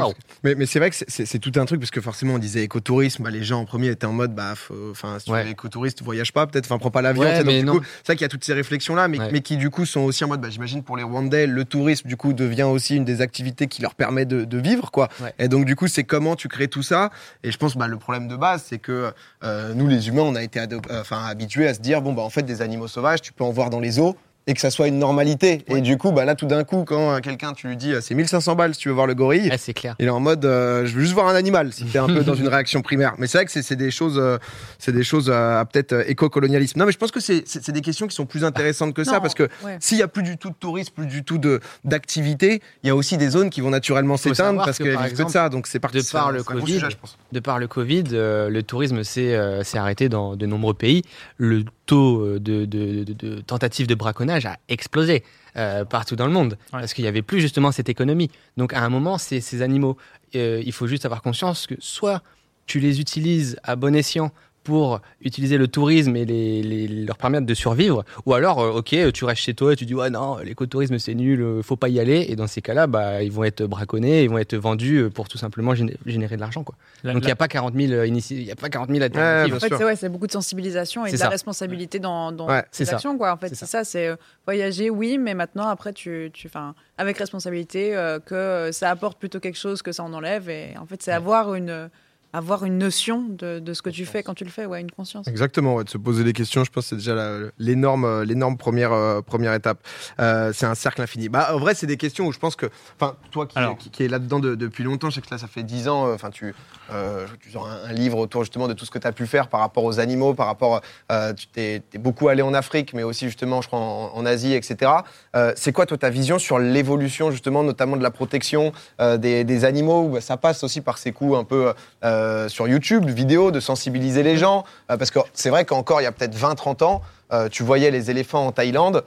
Mais, 0.43 0.55
mais 0.55 0.65
c'est 0.65 0.79
vrai 0.79 0.89
que 0.89 0.95
c'est- 0.95 1.09
c'est 1.09 1.25
c'est 1.25 1.39
tout 1.39 1.51
un 1.57 1.65
truc 1.65 1.79
parce 1.79 1.91
que 1.91 2.01
forcément 2.01 2.33
on 2.35 2.37
disait 2.39 2.63
écotourisme, 2.63 3.23
bah, 3.23 3.29
les 3.29 3.43
gens 3.43 3.59
en 3.59 3.65
premier 3.65 3.87
étaient 3.89 4.05
en 4.05 4.13
mode 4.13 4.33
bah 4.33 4.53
faut- 4.55 4.91
enfin 4.91 5.19
si 5.19 5.25
tu 5.25 5.31
Ouais. 5.31 5.47
es 5.47 5.51
écotouriste 5.51 6.01
voyage 6.01 6.33
pas 6.33 6.47
peut-être, 6.47 6.65
enfin 6.65 6.77
prends 6.79 6.91
pas 6.91 7.01
l'avion. 7.01 7.21
Ouais, 7.23 7.35
C'est 7.35 7.43
vrai 7.43 8.15
qu'il 8.15 8.21
y 8.21 8.23
a 8.25 8.29
toutes 8.29 8.43
ces 8.43 8.53
réflexions 8.53 8.95
là, 8.95 9.07
mais, 9.07 9.19
Ouais. 9.19 9.29
mais 9.31 9.41
qui 9.41 9.57
du 9.57 9.69
coup 9.69 9.85
sont 9.85 10.01
aussi 10.01 10.23
en 10.23 10.27
mode 10.27 10.41
bah, 10.41 10.49
j'imagine 10.49 10.83
pour 10.83 10.97
les 10.97 11.03
Rwandais 11.03 11.47
le 11.47 11.65
tourisme 11.65 12.07
du 12.07 12.15
coup 12.17 12.33
devient 12.33 12.63
aussi 12.63 12.95
une 12.95 13.05
des 13.05 13.21
activités 13.21 13.67
qui 13.67 13.81
leur 13.81 13.95
permet 13.95 14.25
de, 14.25 14.43
de 14.45 14.57
vivre 14.57 14.91
quoi. 14.91 15.09
Ouais. 15.21 15.33
Et 15.39 15.47
donc 15.47 15.65
du 15.65 15.75
coup 15.75 15.87
c'est 15.87 16.03
comment 16.03 16.35
tu 16.35 16.47
crées 16.47 16.67
tout 16.67 16.83
ça? 16.83 17.09
Et 17.43 17.51
je 17.51 17.57
pense 17.57 17.75
bah 17.77 17.87
le 17.87 17.97
problème 17.97 18.27
de 18.27 18.35
base 18.35 18.63
c'est 18.65 18.79
que 18.79 19.11
euh, 19.43 19.73
nous 19.73 19.87
les 19.87 20.07
humains 20.07 20.21
on 20.23 20.35
a 20.35 20.43
été 20.43 20.59
ado- 20.59 20.81
euh, 20.89 21.01
enfin 21.01 21.23
habitués 21.25 21.67
à 21.67 21.73
se 21.73 21.79
dire 21.79 22.01
bon 22.01 22.13
bah 22.13 22.21
en 22.21 22.29
fait 22.29 22.43
des 22.43 22.61
animaux 22.61 22.87
sauvages 22.87 23.21
tu 23.21 23.33
peux 23.33 23.43
en 23.43 23.51
voir 23.51 23.69
dans 23.69 23.79
les 23.79 23.99
eaux 23.99 24.15
et 24.49 24.53
que 24.55 24.59
ça 24.61 24.71
soit 24.71 24.87
une 24.87 24.97
normalité. 24.97 25.63
Et 25.67 25.79
du 25.81 25.97
coup, 25.97 26.11
bah 26.11 26.25
là, 26.25 26.33
tout 26.33 26.47
d'un 26.47 26.63
coup, 26.63 26.83
quand 26.85 27.11
euh, 27.13 27.19
quelqu'un, 27.19 27.53
tu 27.53 27.67
lui 27.67 27.77
dis, 27.77 27.93
euh, 27.93 28.01
c'est 28.01 28.15
1500 28.15 28.55
balles 28.55 28.73
si 28.73 28.79
tu 28.79 28.89
veux 28.89 28.95
voir 28.95 29.05
le 29.05 29.13
gorille, 29.13 29.47
Ah, 29.51 29.57
c'est 29.59 29.73
clair. 29.73 29.95
il 29.99 30.07
est 30.07 30.09
en 30.09 30.19
mode, 30.19 30.43
euh, 30.43 30.87
je 30.87 30.95
veux 30.95 31.01
juste 31.01 31.13
voir 31.13 31.27
un 31.27 31.35
animal, 31.35 31.71
si 31.71 31.85
t'es 31.85 31.99
un 31.99 32.07
peu 32.07 32.23
dans 32.23 32.33
une 32.33 32.47
réaction 32.47 32.81
primaire. 32.81 33.13
Mais 33.19 33.27
c'est 33.27 33.37
vrai 33.37 33.45
que 33.45 33.51
c'est 33.51 33.61
c'est 33.61 33.75
des 33.75 33.91
choses, 33.91 34.17
euh, 34.17 34.37
c'est 34.79 34.91
des 34.91 35.03
choses 35.03 35.29
euh, 35.29 35.59
à 35.61 35.65
peut-être 35.65 35.93
euh, 35.93 36.03
éco-colonialisme. 36.07 36.79
Non, 36.79 36.85
mais 36.87 36.91
je 36.91 36.97
pense 36.97 37.11
que 37.11 37.19
c'est 37.19 37.43
c'est- 37.47 37.63
c'est 37.63 37.71
des 37.71 37.81
questions 37.81 38.07
qui 38.07 38.15
sont 38.15 38.25
plus 38.25 38.43
intéressantes 38.43 38.93
que 38.95 39.03
ça, 39.03 39.19
parce 39.21 39.35
que 39.35 39.43
ouais. 39.63 39.77
s'il 39.79 39.99
y 39.99 40.01
a 40.01 40.07
plus 40.07 40.23
du 40.23 40.37
tout 40.37 40.49
de 40.49 40.55
tourisme, 40.55 40.93
plus 40.95 41.05
du 41.05 41.23
tout 41.23 41.37
de 41.37 41.59
d'activité, 41.83 42.61
il 42.83 42.87
y 42.87 42.89
a 42.89 42.95
aussi 42.95 43.17
des 43.17 43.29
zones 43.29 43.49
qui 43.51 43.61
vont 43.61 43.69
naturellement 43.69 44.17
s'éteindre 44.17 44.63
parce 44.65 44.77
que, 44.79 44.83
qu'elles 44.83 44.93
par 44.95 45.03
vivent 45.05 45.17
que 45.17 45.23
de 45.23 45.29
ça. 45.29 45.49
Donc 45.49 45.67
c'est 45.67 45.79
parti. 45.79 45.97
de 45.99 46.03
par 46.11 46.31
le 46.31 46.41
Covid, 46.43 46.73
sujet, 46.73 46.89
je 46.89 46.97
pense. 46.97 47.17
De 47.31 47.39
par 47.39 47.59
le 47.59 47.67
Covid, 47.67 48.03
euh, 48.13 48.49
le 48.49 48.63
tourisme 48.63 49.03
s'est 49.03 49.35
euh, 49.35 49.63
s'est 49.63 49.77
arrêté 49.77 50.09
dans 50.09 50.35
de 50.35 50.45
nombreux 50.45 50.73
pays. 50.73 51.03
Le 51.37 51.63
taux 51.89 52.21
euh, 52.21 52.39
de, 52.39 52.65
de, 52.65 53.03
de- 53.03 53.13
de 53.13 53.41
tentatives 53.41 53.87
de 53.87 53.95
braconnage 53.95 54.45
a 54.45 54.57
explosé 54.67 55.23
euh, 55.57 55.85
partout 55.85 56.15
dans 56.15 56.27
le 56.27 56.31
monde 56.39 56.53
Ouais. 56.73 56.79
parce 56.81 56.93
qu'il 56.93 57.03
n'y 57.03 57.07
avait 57.13 57.23
plus 57.23 57.41
justement 57.41 57.71
cette 57.71 57.89
économie. 57.89 58.29
Donc 58.57 58.73
à 58.73 58.81
un 58.83 58.89
moment, 58.89 59.17
ces, 59.17 59.41
ces 59.41 59.61
animaux, 59.61 59.97
euh, 60.35 60.61
il 60.63 60.71
faut 60.71 60.87
juste 60.87 61.05
avoir 61.05 61.21
conscience 61.21 61.65
que 61.67 61.75
soit 61.79 62.21
tu 62.67 62.79
les 62.79 62.99
utilises 63.01 63.57
à 63.63 63.75
bon 63.75 63.95
escient 63.95 64.31
pour 64.63 65.01
utiliser 65.21 65.57
le 65.57 65.67
tourisme 65.67 66.15
et 66.15 66.25
les, 66.25 66.61
les- 66.61 66.87
leur 66.87 67.17
permettre 67.17 67.45
de 67.45 67.53
survivre, 67.53 68.03
ou 68.25 68.33
alors, 68.33 68.59
euh, 68.59 68.71
ok, 68.71 68.95
tu 69.13 69.25
restes 69.25 69.41
chez 69.41 69.53
toi 69.53 69.73
et 69.73 69.75
tu 69.75 69.85
dis, 69.85 69.95
ouais, 69.95 70.09
non, 70.09 70.37
l'écotourisme 70.37 70.99
c'est 70.99 71.15
nul, 71.15 71.41
euh, 71.41 71.61
faut 71.63 71.75
pas 71.75 71.89
y 71.89 71.99
aller, 71.99 72.25
et 72.29 72.35
dans 72.35 72.47
ces 72.47 72.61
cas-là, 72.61 72.85
bah, 72.87 73.23
ils 73.23 73.31
vont 73.31 73.43
être 73.45 73.63
braconnés, 73.63 74.23
ils 74.23 74.29
vont 74.29 74.37
être 74.37 74.55
vendus 74.55 74.97
euh, 74.97 75.09
pour 75.09 75.27
tout 75.29 75.37
simplement 75.37 75.73
géné- 75.73 75.95
générer 76.05 76.35
de 76.35 76.41
l'argent. 76.41 76.63
quoi. 76.63 76.75
La- 77.03 77.13
Donc 77.13 77.21
il 77.21 77.25
la- 77.25 77.29
n'y 77.29 77.31
a 77.31 77.35
pas 77.35 77.47
40 77.47 77.73
000, 77.75 77.93
euh, 77.93 78.05
inici- 78.07 78.35
il 78.35 78.43
y 78.43 78.51
a 78.51 78.55
pas 78.55 78.69
40 78.69 78.89
000 78.89 79.01
alternatives. 79.01 79.55
En 79.55 79.59
fait, 79.59 79.75
c'est 79.77 79.83
ouais, 79.83 79.95
c'est 79.95 80.09
beaucoup 80.09 80.27
de 80.27 80.31
sensibilisation 80.31 81.05
et 81.05 81.11
de 81.11 81.17
la 81.17 81.29
responsabilité 81.29 81.99
dans, 81.99 82.31
dans 82.31 82.47
Ouais, 82.47 82.63
c'est 82.71 82.85
ces 82.85 82.89
ça. 82.91 82.95
actions. 82.97 83.17
Quoi. 83.17 83.31
En 83.31 83.37
fait, 83.37 83.49
C'est 83.55 83.65
ça, 83.65 83.83
c'est 83.83 84.07
euh, 84.07 84.15
voyager, 84.45 84.89
oui, 84.89 85.17
mais 85.17 85.33
maintenant, 85.33 85.67
après, 85.67 85.93
tu, 85.93 86.29
tu, 86.33 86.47
enfin, 86.47 86.75
avec 86.97 87.17
responsabilité, 87.17 87.95
euh, 87.95 88.19
que 88.19 88.69
ça 88.71 88.89
apporte 88.89 89.17
plutôt 89.19 89.39
quelque 89.39 89.57
chose 89.57 89.81
que 89.81 89.91
ça 89.91 90.03
en 90.03 90.13
enlève. 90.13 90.49
Et 90.49 90.75
en 90.79 90.85
fait, 90.85 91.01
c'est 91.01 91.11
Ouais. 91.11 91.17
avoir 91.17 91.53
une 91.55 91.89
avoir 92.31 92.63
une 92.65 92.77
notion 92.77 93.25
de, 93.27 93.59
de 93.59 93.73
ce 93.73 93.81
que 93.81 93.89
tu 93.89 94.05
fais 94.05 94.21
quand 94.23 94.33
tu 94.35 94.43
le 94.43 94.49
fais, 94.51 94.65
ouais, 94.65 94.81
une 94.81 94.91
conscience. 94.91 95.27
Exactement, 95.27 95.75
ouais, 95.75 95.83
de 95.83 95.89
se 95.89 95.97
poser 95.97 96.23
des 96.23 96.33
questions, 96.33 96.63
je 96.63 96.69
pense 96.69 96.83
que 96.85 96.89
c'est 96.89 96.95
déjà 96.97 97.15
l'énorme, 97.57 98.05
euh, 98.05 98.23
l'énorme 98.25 98.55
première, 98.57 98.93
euh, 98.93 99.21
première 99.21 99.53
étape. 99.53 99.79
Euh, 100.19 100.51
c'est 100.53 100.65
un 100.67 100.75
cercle 100.75 101.01
infini. 101.01 101.27
Bah, 101.29 101.49
en 101.53 101.57
vrai, 101.59 101.73
c'est 101.73 101.87
des 101.87 101.97
questions 101.97 102.27
où 102.27 102.31
je 102.31 102.37
pense 102.39 102.55
que, 102.55 102.67
enfin, 102.99 103.15
toi 103.31 103.47
qui, 103.47 103.57
Alors. 103.57 103.77
qui, 103.77 103.89
qui 103.89 104.03
es 104.03 104.07
là-dedans 104.07 104.39
de- 104.39 104.55
depuis 104.55 104.83
longtemps, 104.83 105.09
je 105.09 105.15
sais 105.15 105.21
que 105.21 105.27
là, 105.31 105.37
ça 105.39 105.47
fait 105.47 105.63
10 105.63 105.87
ans, 105.87 106.13
enfin, 106.13 106.29
tu, 106.29 106.53
euh, 106.91 107.25
tu 107.41 107.49
sors 107.51 107.67
un, 107.67 107.89
un 107.89 107.93
livre 107.93 108.17
autour 108.19 108.43
justement 108.43 108.67
de 108.67 108.73
tout 108.73 108.85
ce 108.85 108.91
que 108.91 108.99
tu 108.99 109.07
as 109.07 109.11
pu 109.11 109.25
faire 109.25 109.47
par 109.47 109.61
rapport 109.61 109.83
aux 109.83 109.99
animaux, 109.99 110.33
par 110.35 110.45
rapport, 110.47 110.81
euh, 111.11 111.33
tu 111.33 111.47
t'es 111.47 111.81
t'es 111.89 111.97
beaucoup 111.97 112.27
allé 112.29 112.41
en 112.43 112.53
Afrique, 112.53 112.93
mais 112.93 113.03
aussi 113.03 113.25
justement, 113.25 113.61
je 113.61 113.67
crois, 113.67 113.79
en, 113.79 114.11
en 114.13 114.25
Asie, 114.25 114.53
etc. 114.53 114.91
Euh, 115.35 115.53
c'est 115.55 115.71
quoi, 115.71 115.85
toi, 115.87 115.97
ta 115.97 116.09
vision 116.11 116.37
sur 116.37 116.59
l'évolution 116.59 117.31
justement, 117.31 117.63
notamment 117.63 117.97
de 117.97 118.03
la 118.03 118.11
protection 118.11 118.71
euh, 119.01 119.17
des, 119.17 119.43
des 119.43 119.65
animaux 119.65 120.03
où, 120.03 120.09
bah, 120.09 120.21
Ça 120.21 120.37
passe 120.37 120.63
aussi 120.63 120.81
par 120.81 120.97
ces 120.99 121.11
coups 121.11 121.35
un 121.37 121.43
peu 121.43 121.73
euh, 122.19 122.49
sur 122.49 122.67
YouTube, 122.67 123.05
de 123.05 123.11
vidéos, 123.11 123.51
de 123.51 123.59
sensibiliser 123.59 124.23
les 124.23 124.37
gens, 124.37 124.65
euh, 124.91 124.97
parce 124.97 125.11
que 125.11 125.19
c'est 125.33 125.49
vrai 125.49 125.65
qu'encore, 125.65 126.01
il 126.01 126.03
y 126.03 126.07
a 126.07 126.11
peut-être 126.11 126.35
20-30 126.35 126.83
ans, 126.83 127.01
euh, 127.31 127.47
tu 127.49 127.63
voyais 127.63 127.91
les 127.91 128.11
éléphants 128.11 128.47
en 128.47 128.51
Thaïlande. 128.51 129.03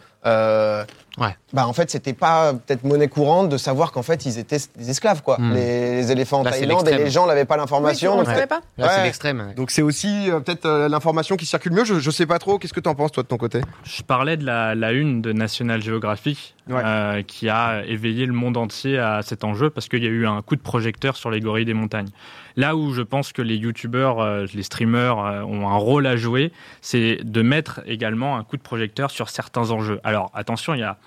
Euh, 1.19 1.23
Ouais. 1.25 1.37
Bah 1.53 1.67
en 1.67 1.73
fait, 1.75 1.91
c'était 1.91 2.15
pas 2.15 2.55
peut-être 2.55 2.85
monnaie 2.85 3.09
courante 3.09 3.51
de 3.51 3.59
savoir 3.59 3.93
qu'en 3.93 4.03
fait 4.03 4.25
ils 4.25 4.39
étaient 4.39 4.57
des 4.77 4.89
esclaves 4.91 5.23
quoi. 5.23 5.37
Hmm. 5.39 5.53
Les, 5.53 5.97
les 5.97 6.11
éléphants 6.13 6.41
en 6.41 6.43
Là, 6.45 6.53
Thaïlande 6.53 6.89
et 6.89 6.97
les 6.97 7.11
gens 7.11 7.27
n'avaient 7.27 7.45
pas 7.45 7.57
Oui, 7.57 7.61
l'information. 7.61 8.13
on 8.13 8.21
ne 8.21 8.25
donc 8.25 8.35
savait 8.35 8.47
pas. 8.47 8.61
Là, 8.79 8.89
c'est 8.89 9.03
l'extrême. 9.03 9.41
ouais. 9.49 9.55
donc 9.55 9.71
c'est 9.71 9.83
aussi 9.83 10.31
euh, 10.31 10.41
peut-être 10.41 10.65
euh, 10.65 10.89
l'information 10.89 11.37
qui 11.37 11.45
circule 11.45 11.73
mieux. 11.73 11.85
Je, 11.85 11.99
je 12.01 12.11
sais 12.11 12.25
pas 12.27 12.39
trop. 12.39 12.59
Qu'est-ce 12.59 12.73
que 12.73 12.81
tu 12.81 12.89
en 12.89 12.95
penses 12.95 13.13
toi 13.13 13.23
de 13.23 13.29
ton 13.29 13.37
côté? 13.37 13.61
Je 13.85 14.03
parlais 14.03 14.37
de 14.39 14.47
la, 14.47 14.75
la 14.75 14.93
une 14.93 15.21
de 15.21 15.33
National 15.33 15.83
Geographic 15.83 16.55
Ouais. 16.69 16.81
euh, 16.85 17.23
qui 17.23 17.49
a 17.49 17.83
éveillé 17.87 18.25
le 18.25 18.33
monde 18.33 18.57
entier 18.57 18.97
à 18.97 19.23
cet 19.23 19.43
enjeu 19.43 19.69
parce 19.69 19.89
qu'il 19.89 20.01
y 20.05 20.07
a 20.07 20.11
eu 20.11 20.29
un 20.29 20.43
coup 20.43 20.55
de 20.55 20.61
projecteur 20.61 21.17
sur 21.17 21.29
les 21.29 21.41
gorilles 21.41 21.65
des 21.65 21.75
montagnes. 21.75 22.11
Là 22.55 22.77
où 22.77 22.93
je 22.95 23.03
pense 23.03 23.33
que 23.33 23.43
les 23.43 23.57
youtubeurs, 23.57 24.21
euh, 24.21 24.47
les 24.55 24.63
streamers 24.63 25.19
euh, 25.19 25.43
ont 25.43 25.69
un 25.69 25.77
rôle 25.77 26.07
à 26.07 26.15
jouer, 26.17 26.53
c'est 26.81 27.19
de 27.25 27.43
mettre 27.43 27.81
également 27.87 28.37
un 28.37 28.45
coup 28.45 28.57
de 28.57 28.63
projecteur 28.63 29.11
sur 29.11 29.29
certains 29.29 29.73
enjeux. 29.73 30.01
Alors 30.05 30.31
attention, 30.35 30.73
il 30.75 30.81
y 30.81 30.85
a, 30.85 30.99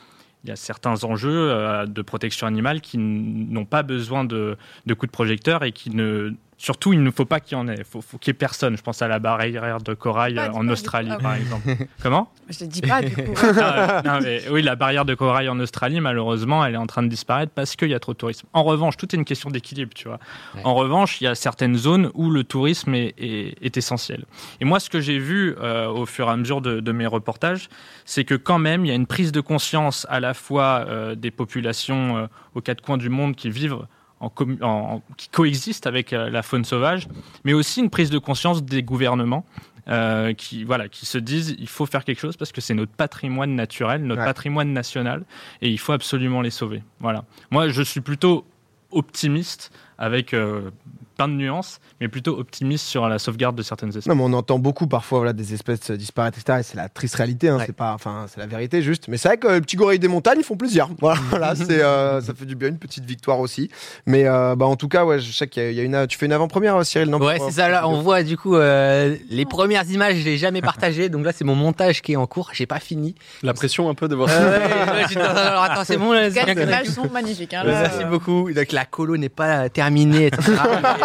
il 0.46 0.50
y 0.50 0.52
a 0.52 0.56
certains 0.56 1.04
enjeux 1.04 1.50
euh, 1.50 1.88
de 1.88 2.02
protection 2.04 2.46
animale 2.46 2.80
qui 2.80 3.00
n'ont 3.00 3.66
pas 3.66 3.82
besoin 3.82 4.24
de, 4.24 4.58
de 4.86 4.94
coup 4.94 5.08
de 5.08 5.12
projecteur 5.12 5.64
et 5.64 5.72
qui 5.72 5.90
ne... 5.90 6.34
Surtout, 6.58 6.94
il 6.94 7.04
ne 7.04 7.12
faut 7.12 7.26
pas 7.26 7.42
qu'il 7.42 7.58
y 7.58 7.62
en 7.62 7.68
ait. 7.68 7.76
Il 7.78 7.84
faut, 7.84 8.00
faut 8.02 8.18
qu'il 8.18 8.32
n'y 8.32 8.36
ait 8.36 8.40
personne. 8.40 8.78
Je 8.78 8.82
pense 8.82 9.02
à 9.02 9.10
la 9.10 9.20
barrière 9.20 9.80
de 9.82 9.94
corail 9.94 10.36
Pas 10.36 10.46
euh, 10.48 10.52
en. 10.54 10.68
Australie, 10.70 11.10
Ah, 11.12 11.18
par 11.18 11.36
exemple. 11.36 11.68
Comment? 12.02 12.32
Je 12.50 12.60
te 12.60 12.64
dis 12.64 12.82
pas 12.82 13.02
du 13.02 13.14
coup. 13.14 13.34
ah, 13.62 14.02
non, 14.06 14.20
mais 14.22 14.42
oui, 14.50 14.62
la 14.62 14.76
barrière 14.76 15.04
de 15.04 15.14
corail 15.16 15.50
en 15.50 15.60
Australie, 15.60 16.00
malheureusement, 16.00 16.64
elle 16.66 16.76
est 16.76 16.78
en 16.78 16.88
train 16.88 17.04
de 17.04 17.10
disparaître 17.10 17.52
parce 17.54 17.76
qu'il 17.76 17.90
y 17.90 17.94
a 17.94 18.00
trop 18.00 18.14
de 18.14 18.18
tourisme. 18.18 18.48
En 18.54 18.64
revanche, 18.64 18.96
tout 18.96 19.14
est 19.14 19.18
une 19.18 19.26
question 19.26 19.50
d'équilibre, 19.50 19.92
tu 19.94 20.08
vois. 20.08 20.20
Ouais. 20.56 20.62
En 20.64 20.76
revanche, 20.76 21.20
il 21.20 21.26
y 21.26 21.28
a 21.28 21.36
certaines 21.36 21.76
zones 21.76 22.10
où 22.14 22.30
le 22.30 22.44
tourisme 22.46 22.94
est, 22.96 23.14
est- 23.18 23.58
est 23.62 23.76
essentiel. 23.78 24.24
Et 24.62 24.66
moi, 24.66 24.80
ce 24.80 24.90
que 24.90 25.02
j'ai 25.02 25.20
vu 25.20 25.56
euh, 25.60 25.88
au 25.90 26.06
fur 26.06 26.28
et 26.30 26.32
à 26.32 26.38
mesure 26.38 26.62
de, 26.62 26.80
de 26.80 26.92
mes 26.94 27.06
reportages, 27.08 27.68
c'est 28.06 28.24
que 28.24 28.36
quand 28.36 28.60
même, 28.60 28.86
il 28.86 28.88
y 28.88 28.92
a 28.92 28.96
une 28.96 29.08
prise 29.08 29.32
de 29.34 29.42
conscience 29.42 30.08
à 30.10 30.20
la 30.22 30.34
fois 30.34 30.86
euh, 30.88 31.16
des 31.16 31.32
populations 31.32 32.18
euh, 32.18 32.28
aux 32.54 32.62
quatre 32.62 32.82
coins 32.82 32.98
du 32.98 33.10
monde 33.10 33.36
qui 33.36 33.50
vivent 33.50 33.80
en, 34.20 34.32
en- 34.62 35.02
qui 35.18 35.30
coexistent 35.30 35.88
avec 35.88 36.14
euh, 36.14 36.30
la 36.30 36.42
faune 36.44 36.66
sauvage, 36.66 37.08
mais 37.44 37.54
aussi 37.54 37.80
une 37.82 37.90
prise 37.90 38.10
de 38.10 38.18
conscience 38.18 38.64
des 38.64 38.82
gouvernements 38.84 39.46
euh, 39.88 40.34
qui, 40.34 40.64
voilà, 40.64 40.88
qui 40.88 41.06
se 41.06 41.18
disent 41.20 41.56
il 41.60 41.68
faut 41.68 41.86
faire 41.86 42.04
quelque 42.06 42.20
chose 42.20 42.38
parce 42.38 42.52
que 42.52 42.60
c'est 42.62 42.74
notre 42.74 42.92
patrimoine 42.94 43.54
naturel, 43.56 44.04
notre 44.04 44.22
Ouais. 44.22 44.26
patrimoine 44.28 44.74
national, 44.74 45.24
et 45.62 45.70
il 45.70 45.78
faut 45.78 45.92
absolument 45.94 46.42
les 46.42 46.50
sauver. 46.50 46.82
Voilà. 47.00 47.24
Moi, 47.52 47.70
je 47.70 47.82
suis 47.84 48.02
plutôt 48.02 48.46
optimiste 48.92 49.72
avec 49.98 50.34
euh, 50.34 50.72
plein 51.16 51.28
de 51.28 51.34
nuances, 51.34 51.80
mais 52.02 52.08
plutôt 52.08 52.38
optimiste 52.38 52.86
sur 52.86 53.08
la 53.08 53.20
sauvegarde 53.20 53.56
de 53.56 53.64
certaines 53.64 53.90
espèces. 53.90 54.08
Non, 54.08 54.16
mais 54.16 54.24
on 54.24 54.34
entend 54.34 54.60
beaucoup 54.60 54.88
parfois 54.88 55.20
voilà, 55.20 55.34
des 55.34 55.54
espèces 55.54 55.92
disparaître, 55.92 56.38
etc. 56.40 56.60
Et 56.60 56.64
c'est 56.64 56.78
la 56.78 56.90
triste 56.90 57.16
réalité, 57.16 57.50
hein, 57.50 57.58
Ouais. 57.58 57.64
c'est 57.66 57.76
pas, 57.76 57.94
enfin, 57.94 58.26
c'est 58.28 58.40
la 58.40 58.48
vérité 58.48 58.82
juste. 58.82 59.08
Mais 59.08 59.18
c'est 59.18 59.28
vrai 59.30 59.38
que 59.38 59.48
les 59.48 59.62
petits 59.62 59.76
gorilles 59.78 60.00
des 60.00 60.08
montagnes, 60.08 60.40
ils 60.40 60.44
font 60.46 60.58
plaisir. 60.58 60.88
Voilà, 61.00 61.20
voilà, 61.30 61.56
c'est, 61.56 61.82
euh, 61.84 62.22
ça 62.22 62.34
fait 62.34 62.46
du 62.46 62.56
bien, 62.56 62.70
une 62.70 62.78
petite 62.80 63.06
victoire 63.06 63.40
aussi. 63.40 63.70
Mais 64.06 64.28
euh, 64.28 64.56
bah, 64.56 64.66
en 64.66 64.76
tout 64.76 64.88
cas, 64.88 65.06
ouais, 65.06 65.20
je 65.20 65.32
sais 65.32 65.48
qu'il 65.48 65.64
y 65.64 65.66
a, 65.66 65.70
il 65.72 65.76
y 65.78 65.80
a 65.80 65.84
une, 65.84 66.08
tu 66.08 66.18
fais 66.18 66.26
une 66.26 66.34
avant-première, 66.34 66.84
Cyril, 66.86 67.10
non? 67.10 67.20
Ouais, 67.20 67.38
c'est 67.40 67.52
ça. 67.52 67.70
Là, 67.70 67.88
on 67.88 68.02
voit 68.02 68.24
du 68.24 68.38
coup 68.38 68.56
euh, 68.56 69.16
les 69.30 69.46
premières 69.46 69.90
images. 69.90 70.16
Je 70.18 70.26
l'ai 70.26 70.38
jamais 70.38 70.62
partagées, 70.72 71.10
donc 71.10 71.24
là, 71.26 71.32
c'est 71.34 71.44
mon 71.46 71.56
montage 71.56 72.02
qui 72.02 72.14
est 72.14 72.16
en 72.18 72.28
cours. 72.28 72.50
J'ai 72.54 72.66
pas 72.66 72.80
fini. 72.80 73.16
La 73.44 73.54
pression 73.54 73.90
un 73.90 73.94
peu 73.94 74.08
de 74.08 74.16
voir 74.16 74.30
Euh, 74.32 74.60
ça. 74.86 74.94
ouais, 74.94 75.06
de- 75.16 75.20
alors 75.20 75.64
attends, 75.64 75.84
c'est 75.84 75.98
bon. 75.98 76.12
Là, 76.12 76.30
Les 76.30 76.38
images 76.52 76.88
sont 76.88 77.10
magnifiques. 77.12 77.54
hein, 77.54 77.64
là, 77.64 77.82
Merci 77.82 78.04
euh, 78.04 78.08
beaucoup. 78.08 78.52
Donc 78.52 78.72
la 78.72 78.86
colo 78.86 79.18
n'est 79.18 79.30
pas 79.30 79.70
terminée, 79.70 80.28
etc. 80.28 80.54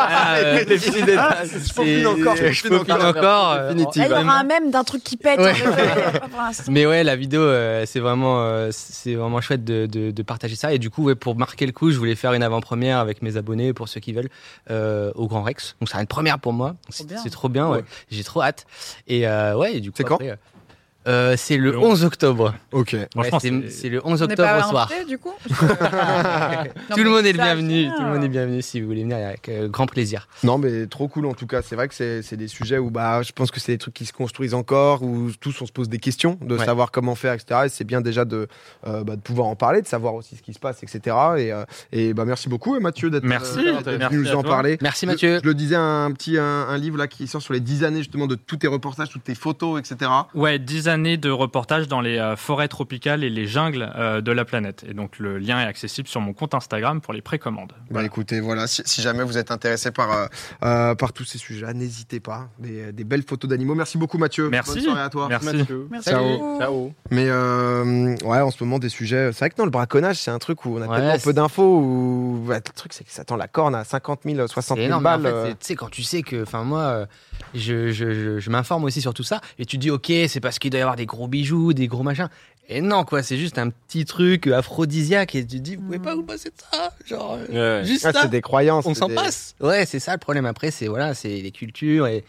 Euh, 0.08 0.64
Les 0.66 1.16
Ah, 1.16 1.38
je 1.44 1.72
peaufine 1.74 2.06
encore, 2.06 2.36
je 2.36 2.52
je 2.52 2.62
peaufine 2.62 2.78
peaufine 2.78 2.92
encore. 2.94 3.16
encore. 3.16 3.52
euh. 3.52 3.74
Là, 3.74 3.84
il 3.96 4.02
y 4.08 4.12
aura 4.12 4.38
un 4.38 4.44
même 4.44 4.70
d'un 4.70 4.84
truc 4.84 5.02
qui 5.04 5.16
pète. 5.16 5.38
Ouais. 5.40 5.52
Mais 6.68 6.86
ouais, 6.86 7.04
la 7.04 7.16
vidéo, 7.16 7.40
euh, 7.42 7.84
c'est 7.86 8.00
vraiment, 8.00 8.40
euh, 8.42 8.68
c'est 8.72 9.14
vraiment 9.14 9.40
chouette 9.40 9.64
de, 9.64 9.86
de- 9.86 10.10
de 10.10 10.22
partager 10.22 10.56
ça. 10.56 10.72
Et 10.72 10.78
du 10.78 10.90
coup, 10.90 11.04
ouais, 11.04 11.14
pour 11.14 11.36
marquer 11.36 11.66
le 11.66 11.72
coup, 11.72 11.90
je 11.90 11.98
voulais 11.98 12.14
faire 12.14 12.32
une 12.34 12.42
avant-première 12.42 12.98
avec 12.98 13.22
mes 13.22 13.36
abonnés, 13.36 13.72
pour 13.72 13.88
ceux 13.88 14.00
qui 14.00 14.12
veulent, 14.12 14.30
euh, 14.70 15.12
au 15.14 15.26
Grand 15.26 15.42
Rex. 15.42 15.76
Donc, 15.80 15.88
c'est 15.88 15.98
une 15.98 16.06
première 16.06 16.38
pour 16.38 16.52
moi. 16.52 16.74
C'est 16.88 17.06
bien. 17.06 17.18
c'est 17.22 17.30
trop 17.30 17.48
bien, 17.48 17.68
ouais. 17.68 17.78
Ouais. 17.78 17.84
J'ai 18.10 18.24
trop 18.24 18.42
hâte. 18.42 18.66
Et 19.06 19.26
euh, 19.26 19.54
ouais, 19.56 19.76
et 19.76 19.80
du 19.80 19.90
coup, 19.90 19.96
C'est 19.98 20.04
quand 20.04 20.18
euh, 21.08 21.34
C'est 21.36 21.56
le 21.56 21.70
Le 21.72 21.78
11 21.78 22.04
octobre. 22.04 22.54
Ok. 22.72 22.96
Ouais, 23.16 23.30
c'est 23.40 23.88
le 23.88 24.00
11 24.04 24.22
On 24.22 24.26
n'est 24.26 24.32
octobre 24.32 24.48
pas 24.48 24.66
au 24.66 24.70
soir. 24.70 24.90
du 25.08 25.18
coup 25.18 25.32
Non, 25.50 26.96
tout 26.96 26.98
le 26.98 27.04
mais 27.04 27.10
monde 27.10 27.26
est 27.26 27.32
le 27.32 27.38
bienvenu. 27.38 27.88
Tout 27.96 28.02
le 28.02 28.08
monde 28.08 28.24
est 28.24 28.28
bienvenu 28.28 28.62
si 28.62 28.80
vous 28.80 28.86
voulez 28.86 29.02
venir 29.02 29.16
avec 29.16 29.48
euh, 29.48 29.68
grand 29.68 29.86
plaisir. 29.86 30.28
Non, 30.44 30.58
mais 30.58 30.86
trop 30.86 31.08
cool 31.08 31.26
en 31.26 31.34
tout 31.34 31.46
cas. 31.46 31.62
C'est 31.62 31.74
vrai 31.76 31.88
que 31.88 31.94
c'est 31.94 32.36
des 32.36 32.48
sujets 32.48 32.78
où 32.78 32.90
bah, 32.90 33.22
je 33.22 33.32
pense 33.32 33.50
que 33.50 33.60
c'est 33.60 33.72
des 33.72 33.78
trucs 33.78 33.94
qui 33.94 34.06
se 34.06 34.12
construisent 34.12 34.54
encore, 34.54 35.02
où 35.02 35.30
tous 35.40 35.60
on 35.62 35.66
se 35.66 35.72
pose 35.72 35.88
des 35.88 35.98
questions, 35.98 36.38
de 36.42 36.56
Ouais. 36.56 36.64
savoir 36.64 36.90
comment 36.90 37.14
faire, 37.14 37.32
etc. 37.32 37.62
Et 37.66 37.68
c'est 37.68 37.84
bien 37.84 38.00
déjà 38.00 38.24
de, 38.24 38.46
euh, 38.86 39.02
bah, 39.04 39.16
de 39.16 39.20
pouvoir 39.20 39.46
en 39.48 39.56
parler, 39.56 39.80
de 39.82 39.86
savoir 39.86 40.14
aussi 40.14 40.36
ce 40.36 40.42
qui 40.42 40.52
se 40.52 40.58
passe, 40.58 40.82
etc. 40.82 41.16
Et, 41.38 41.52
euh, 41.52 41.64
et 41.92 42.12
bah, 42.14 42.24
merci 42.26 42.48
beaucoup, 42.48 42.78
Mathieu, 42.80 43.08
d'être 43.10 43.24
euh, 43.24 43.98
venu 44.08 44.18
nous 44.22 44.30
en 44.34 44.42
toi. 44.42 44.50
parler. 44.50 44.76
Merci 44.82 45.06
Je- 45.06 45.10
Mathieu. 45.10 45.40
Je, 45.42 45.48
le 45.48 45.54
disais, 45.54 45.76
un 45.76 46.10
petit 46.12 46.36
un, 46.38 46.44
un 46.44 46.76
livre 46.78 46.98
là 46.98 47.06
qui 47.08 47.26
sort 47.26 47.40
sur 47.42 47.54
les 47.54 47.60
10 47.60 47.84
années 47.84 47.98
justement 47.98 48.26
de 48.26 48.34
tous 48.34 48.56
tes 48.58 48.66
reportages, 48.68 49.08
toutes 49.08 49.24
tes 49.24 49.34
photos, 49.34 49.80
etc. 49.80 50.10
Ouais, 50.34 50.58
10 50.58 50.88
années 50.90 51.16
de 51.16 51.30
reportage 51.30 51.88
dans 51.88 52.02
les 52.02 52.18
euh, 52.18 52.36
forêts 52.36 52.68
tropicales 52.68 53.24
et 53.24 53.30
les 53.30 53.46
jungles 53.46 53.90
euh, 53.96 54.20
de 54.20 54.30
la 54.32 54.44
planète. 54.44 54.84
Et 54.86 54.92
donc 54.92 55.18
le 55.18 55.38
lien 55.38 55.58
est 55.60 55.64
accessible 55.64 56.06
sur 56.08 56.20
mon 56.20 56.34
compte 56.34 56.54
Instagram 56.54 57.00
pour 57.00 57.14
les 57.14 57.22
précommandes. 57.22 57.72
Bah 57.72 57.84
Voilà. 57.90 58.06
écoutez, 58.06 58.40
voilà, 58.40 58.66
si, 58.66 58.82
si 58.84 59.00
jamais 59.00 59.24
vous 59.24 59.38
êtes 59.38 59.50
intéressé 59.50 59.90
par, 59.90 60.28
euh, 60.62 60.94
par 60.94 61.12
tous 61.14 61.24
ces 61.24 61.38
sujets-là, 61.38 61.72
n'hésitez 61.72 62.20
pas. 62.20 62.48
Des, 62.58 62.92
des 62.92 63.04
belles 63.04 63.22
photos 63.26 63.48
d'animaux. 63.48 63.74
Merci 63.74 63.96
beaucoup 63.96 64.18
Mathieu. 64.18 64.50
Merci. 64.50 64.74
Bonne 64.74 64.82
soirée 64.82 65.00
à 65.02 65.08
toi. 65.08 65.26
Merci. 65.30 65.56
Mathieu. 65.56 65.88
Merci. 65.90 66.10
Ciao. 66.10 66.58
Ciao. 66.60 66.92
Mais 67.10 67.26
euh, 67.28 68.16
ouais, 68.24 68.40
en 68.40 68.50
ce 68.50 68.62
moment, 68.62 68.78
des 68.78 68.88
sujets. 68.90 69.30
C'est 69.32 69.38
vrai 69.38 69.50
que 69.50 69.54
non, 69.58 69.64
le 69.64 69.70
braconnage, 69.70 70.16
c'est 70.16 70.30
un 70.30 70.38
truc 70.38 70.64
où 70.66 70.76
on 70.76 70.82
a 70.82 70.86
Ouais, 70.86 70.96
tellement 70.98 71.18
peu 71.22 71.32
d'infos. 71.32 71.78
Où... 71.78 72.44
ouais, 72.46 72.56
le 72.56 72.72
truc, 72.74 72.92
c'est 72.92 73.04
que 73.04 73.12
ça 73.12 73.24
tend 73.24 73.36
la 73.36 73.48
corne 73.48 73.74
à 73.74 73.84
50 73.84 74.20
000, 74.24 74.46
60 74.46 74.76
C'est 74.76 74.82
000 74.82 74.86
énorme, 74.86 75.02
mais 75.04 75.08
en 75.10 75.18
balles. 75.18 75.32
fait, 75.44 75.48
c'est- 75.50 75.58
tu 75.58 75.66
sais, 75.66 75.74
quand 75.76 75.90
tu 75.90 76.02
sais 76.02 76.22
que, 76.22 76.42
enfin, 76.42 76.64
moi, 76.64 77.06
je, 77.54 77.92
je, 77.92 78.12
je, 78.12 78.38
je 78.40 78.50
m'informe 78.50 78.84
aussi 78.84 79.00
sur 79.00 79.14
tout 79.14 79.22
ça, 79.22 79.40
et 79.58 79.64
tu 79.66 79.76
te 79.76 79.80
dis, 79.82 79.90
ok, 79.90 80.10
c'est 80.28 80.40
parce 80.40 80.58
qu'il 80.58 80.70
doit 80.70 80.79
y 80.80 80.82
avoir 80.82 80.96
des 80.96 81.06
gros 81.06 81.28
bijoux, 81.28 81.72
des 81.72 81.86
gros 81.86 82.02
machins. 82.02 82.28
Et 82.72 82.80
non, 82.80 83.04
quoi, 83.04 83.22
c'est 83.24 83.36
juste 83.36 83.58
un 83.58 83.70
petit 83.70 84.04
truc 84.04 84.46
aphrodisiaque, 84.46 85.34
et 85.34 85.44
tu 85.44 85.56
te 85.58 85.62
dis, 85.62 85.74
vous 85.76 85.82
pouvez 85.82 85.98
pas 85.98 86.14
vous 86.14 86.22
passer 86.22 86.50
de 86.50 86.54
ça, 86.70 86.92
genre, 87.04 87.36
euh, 87.50 87.80
Ouais. 87.80 87.86
juste 87.86 88.04
Ah, 88.06 88.12
ça. 88.12 88.22
c'est 88.22 88.28
des 88.30 88.40
croyances. 88.40 88.86
On 88.86 88.94
s'en 88.94 89.08
des- 89.08 89.14
passe. 89.16 89.56
Ouais, 89.60 89.86
c'est 89.86 89.98
ça 89.98 90.12
le 90.12 90.18
problème. 90.18 90.46
Après, 90.46 90.70
c'est 90.70 90.86
voilà, 90.86 91.14
c'est 91.14 91.40
les 91.40 91.50
cultures 91.50 92.06
et 92.06 92.24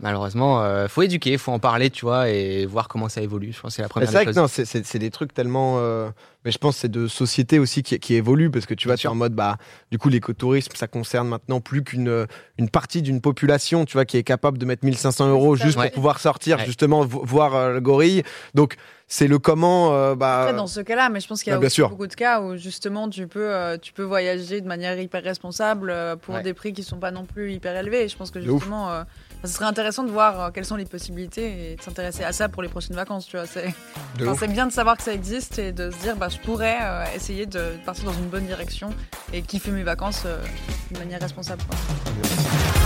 malheureusement, 0.00 0.62
euh, 0.62 0.88
faut 0.88 1.02
éduquer, 1.02 1.38
faut 1.38 1.52
en 1.52 1.58
parler, 1.58 1.90
tu 1.90 2.04
vois, 2.04 2.28
et 2.28 2.66
voir 2.66 2.88
comment 2.88 3.08
ça 3.08 3.22
évolue. 3.22 3.52
Je 3.52 3.60
pense 3.60 3.72
que 3.72 3.76
c'est 3.76 3.82
la 3.82 3.88
première 3.88 4.08
c'est 4.10 4.16
vrai 4.24 4.26
que 4.26 4.38
non, 4.38 4.46
c'est- 4.48 4.98
des 4.98 5.10
trucs 5.10 5.32
tellement. 5.34 5.76
euh, 5.78 6.10
Mais 6.46 6.50
je 6.50 6.58
pense 6.58 6.74
que 6.74 6.80
c'est 6.82 6.90
de 6.90 7.08
société 7.08 7.58
aussi 7.58 7.82
qui, 7.82 7.98
qui 7.98 8.14
évolue 8.16 8.50
parce 8.50 8.66
que 8.66 8.74
tu 8.74 8.86
vois, 8.86 8.98
tu 8.98 9.06
es 9.06 9.10
en 9.10 9.14
mode, 9.14 9.32
bah, 9.32 9.56
du 9.90 9.96
coup, 9.96 10.10
l'écotourisme, 10.10 10.72
ça 10.74 10.86
concerne 10.86 11.26
maintenant 11.26 11.62
plus 11.62 11.82
qu'une 11.82 12.08
euh, 12.08 12.26
une 12.58 12.68
partie 12.68 13.00
d'une 13.00 13.22
population, 13.22 13.86
tu 13.86 13.94
vois, 13.94 14.04
qui 14.04 14.18
est 14.18 14.22
capable 14.24 14.58
de 14.58 14.66
mettre 14.66 14.84
1500 14.84 15.26
euros 15.30 15.56
juste 15.56 15.78
Ouais. 15.78 15.86
pour 15.86 15.94
pouvoir 15.94 16.20
sortir, 16.20 16.58
Ouais. 16.58 16.66
justement, 16.66 17.02
vo- 17.06 17.24
voir 17.24 17.54
euh, 17.54 17.72
le 17.72 17.80
gorille. 17.80 18.24
Donc, 18.52 18.76
c'est 19.08 19.26
le 19.26 19.38
comment, 19.38 19.94
euh, 19.94 20.14
bah. 20.14 20.42
Après, 20.42 20.52
dans 20.54 20.66
ce 20.66 20.80
cas-là, 20.80 21.08
mais 21.08 21.20
je 21.20 21.28
pense 21.28 21.42
qu'il 21.42 21.50
y 21.50 21.56
a 21.56 21.58
aussi 21.58 21.80
beaucoup 21.80 22.06
de 22.06 22.14
cas 22.14 22.42
où 22.42 22.56
justement 22.56 23.08
tu 23.08 23.26
peux, 23.26 23.50
euh, 23.50 23.78
tu 23.78 23.94
peux 23.94 24.02
voyager 24.02 24.60
de 24.60 24.66
manière 24.66 24.98
hyper 25.00 25.22
responsable 25.22 25.88
euh, 25.90 26.14
pour 26.14 26.34
Ouais. 26.34 26.42
des 26.42 26.52
prix 26.52 26.74
qui 26.74 26.82
sont 26.82 26.98
pas 26.98 27.10
non 27.10 27.24
plus 27.24 27.52
hyper 27.54 27.74
élevés. 27.74 28.04
Et 28.04 28.08
je 28.08 28.16
pense 28.18 28.30
que 28.30 28.40
justement, 28.42 28.90
euh, 28.90 29.02
ce 29.46 29.52
serait 29.52 29.66
intéressant 29.66 30.04
de 30.04 30.10
voir 30.10 30.40
euh, 30.40 30.50
quelles 30.50 30.64
sont 30.64 30.76
les 30.76 30.84
possibilités 30.84 31.72
et 31.72 31.76
de 31.76 31.82
s'intéresser 31.82 32.24
à 32.24 32.32
ça 32.32 32.48
pour 32.48 32.62
les 32.62 32.68
prochaines 32.68 32.96
vacances. 32.96 33.26
Tu 33.26 33.36
vois, 33.36 33.46
c'est, 33.46 33.74
de 34.18 34.26
enfin, 34.26 34.46
bien 34.46 34.66
de 34.66 34.72
savoir 34.72 34.96
que 34.96 35.02
ça 35.02 35.12
existe 35.12 35.58
et 35.58 35.72
de 35.72 35.90
se 35.90 35.98
dire, 35.98 36.16
bah, 36.16 36.28
je 36.28 36.38
pourrais 36.38 36.78
euh, 36.80 37.04
essayer 37.14 37.46
de 37.46 37.72
partir 37.84 38.04
dans 38.04 38.14
une 38.14 38.28
bonne 38.28 38.46
direction 38.46 38.90
et 39.32 39.42
kiffer 39.42 39.70
mes 39.70 39.82
vacances 39.82 40.22
euh, 40.26 40.42
d'une 40.90 40.98
manière 40.98 41.20
responsable. 41.20 41.62
quoi. 41.68 42.83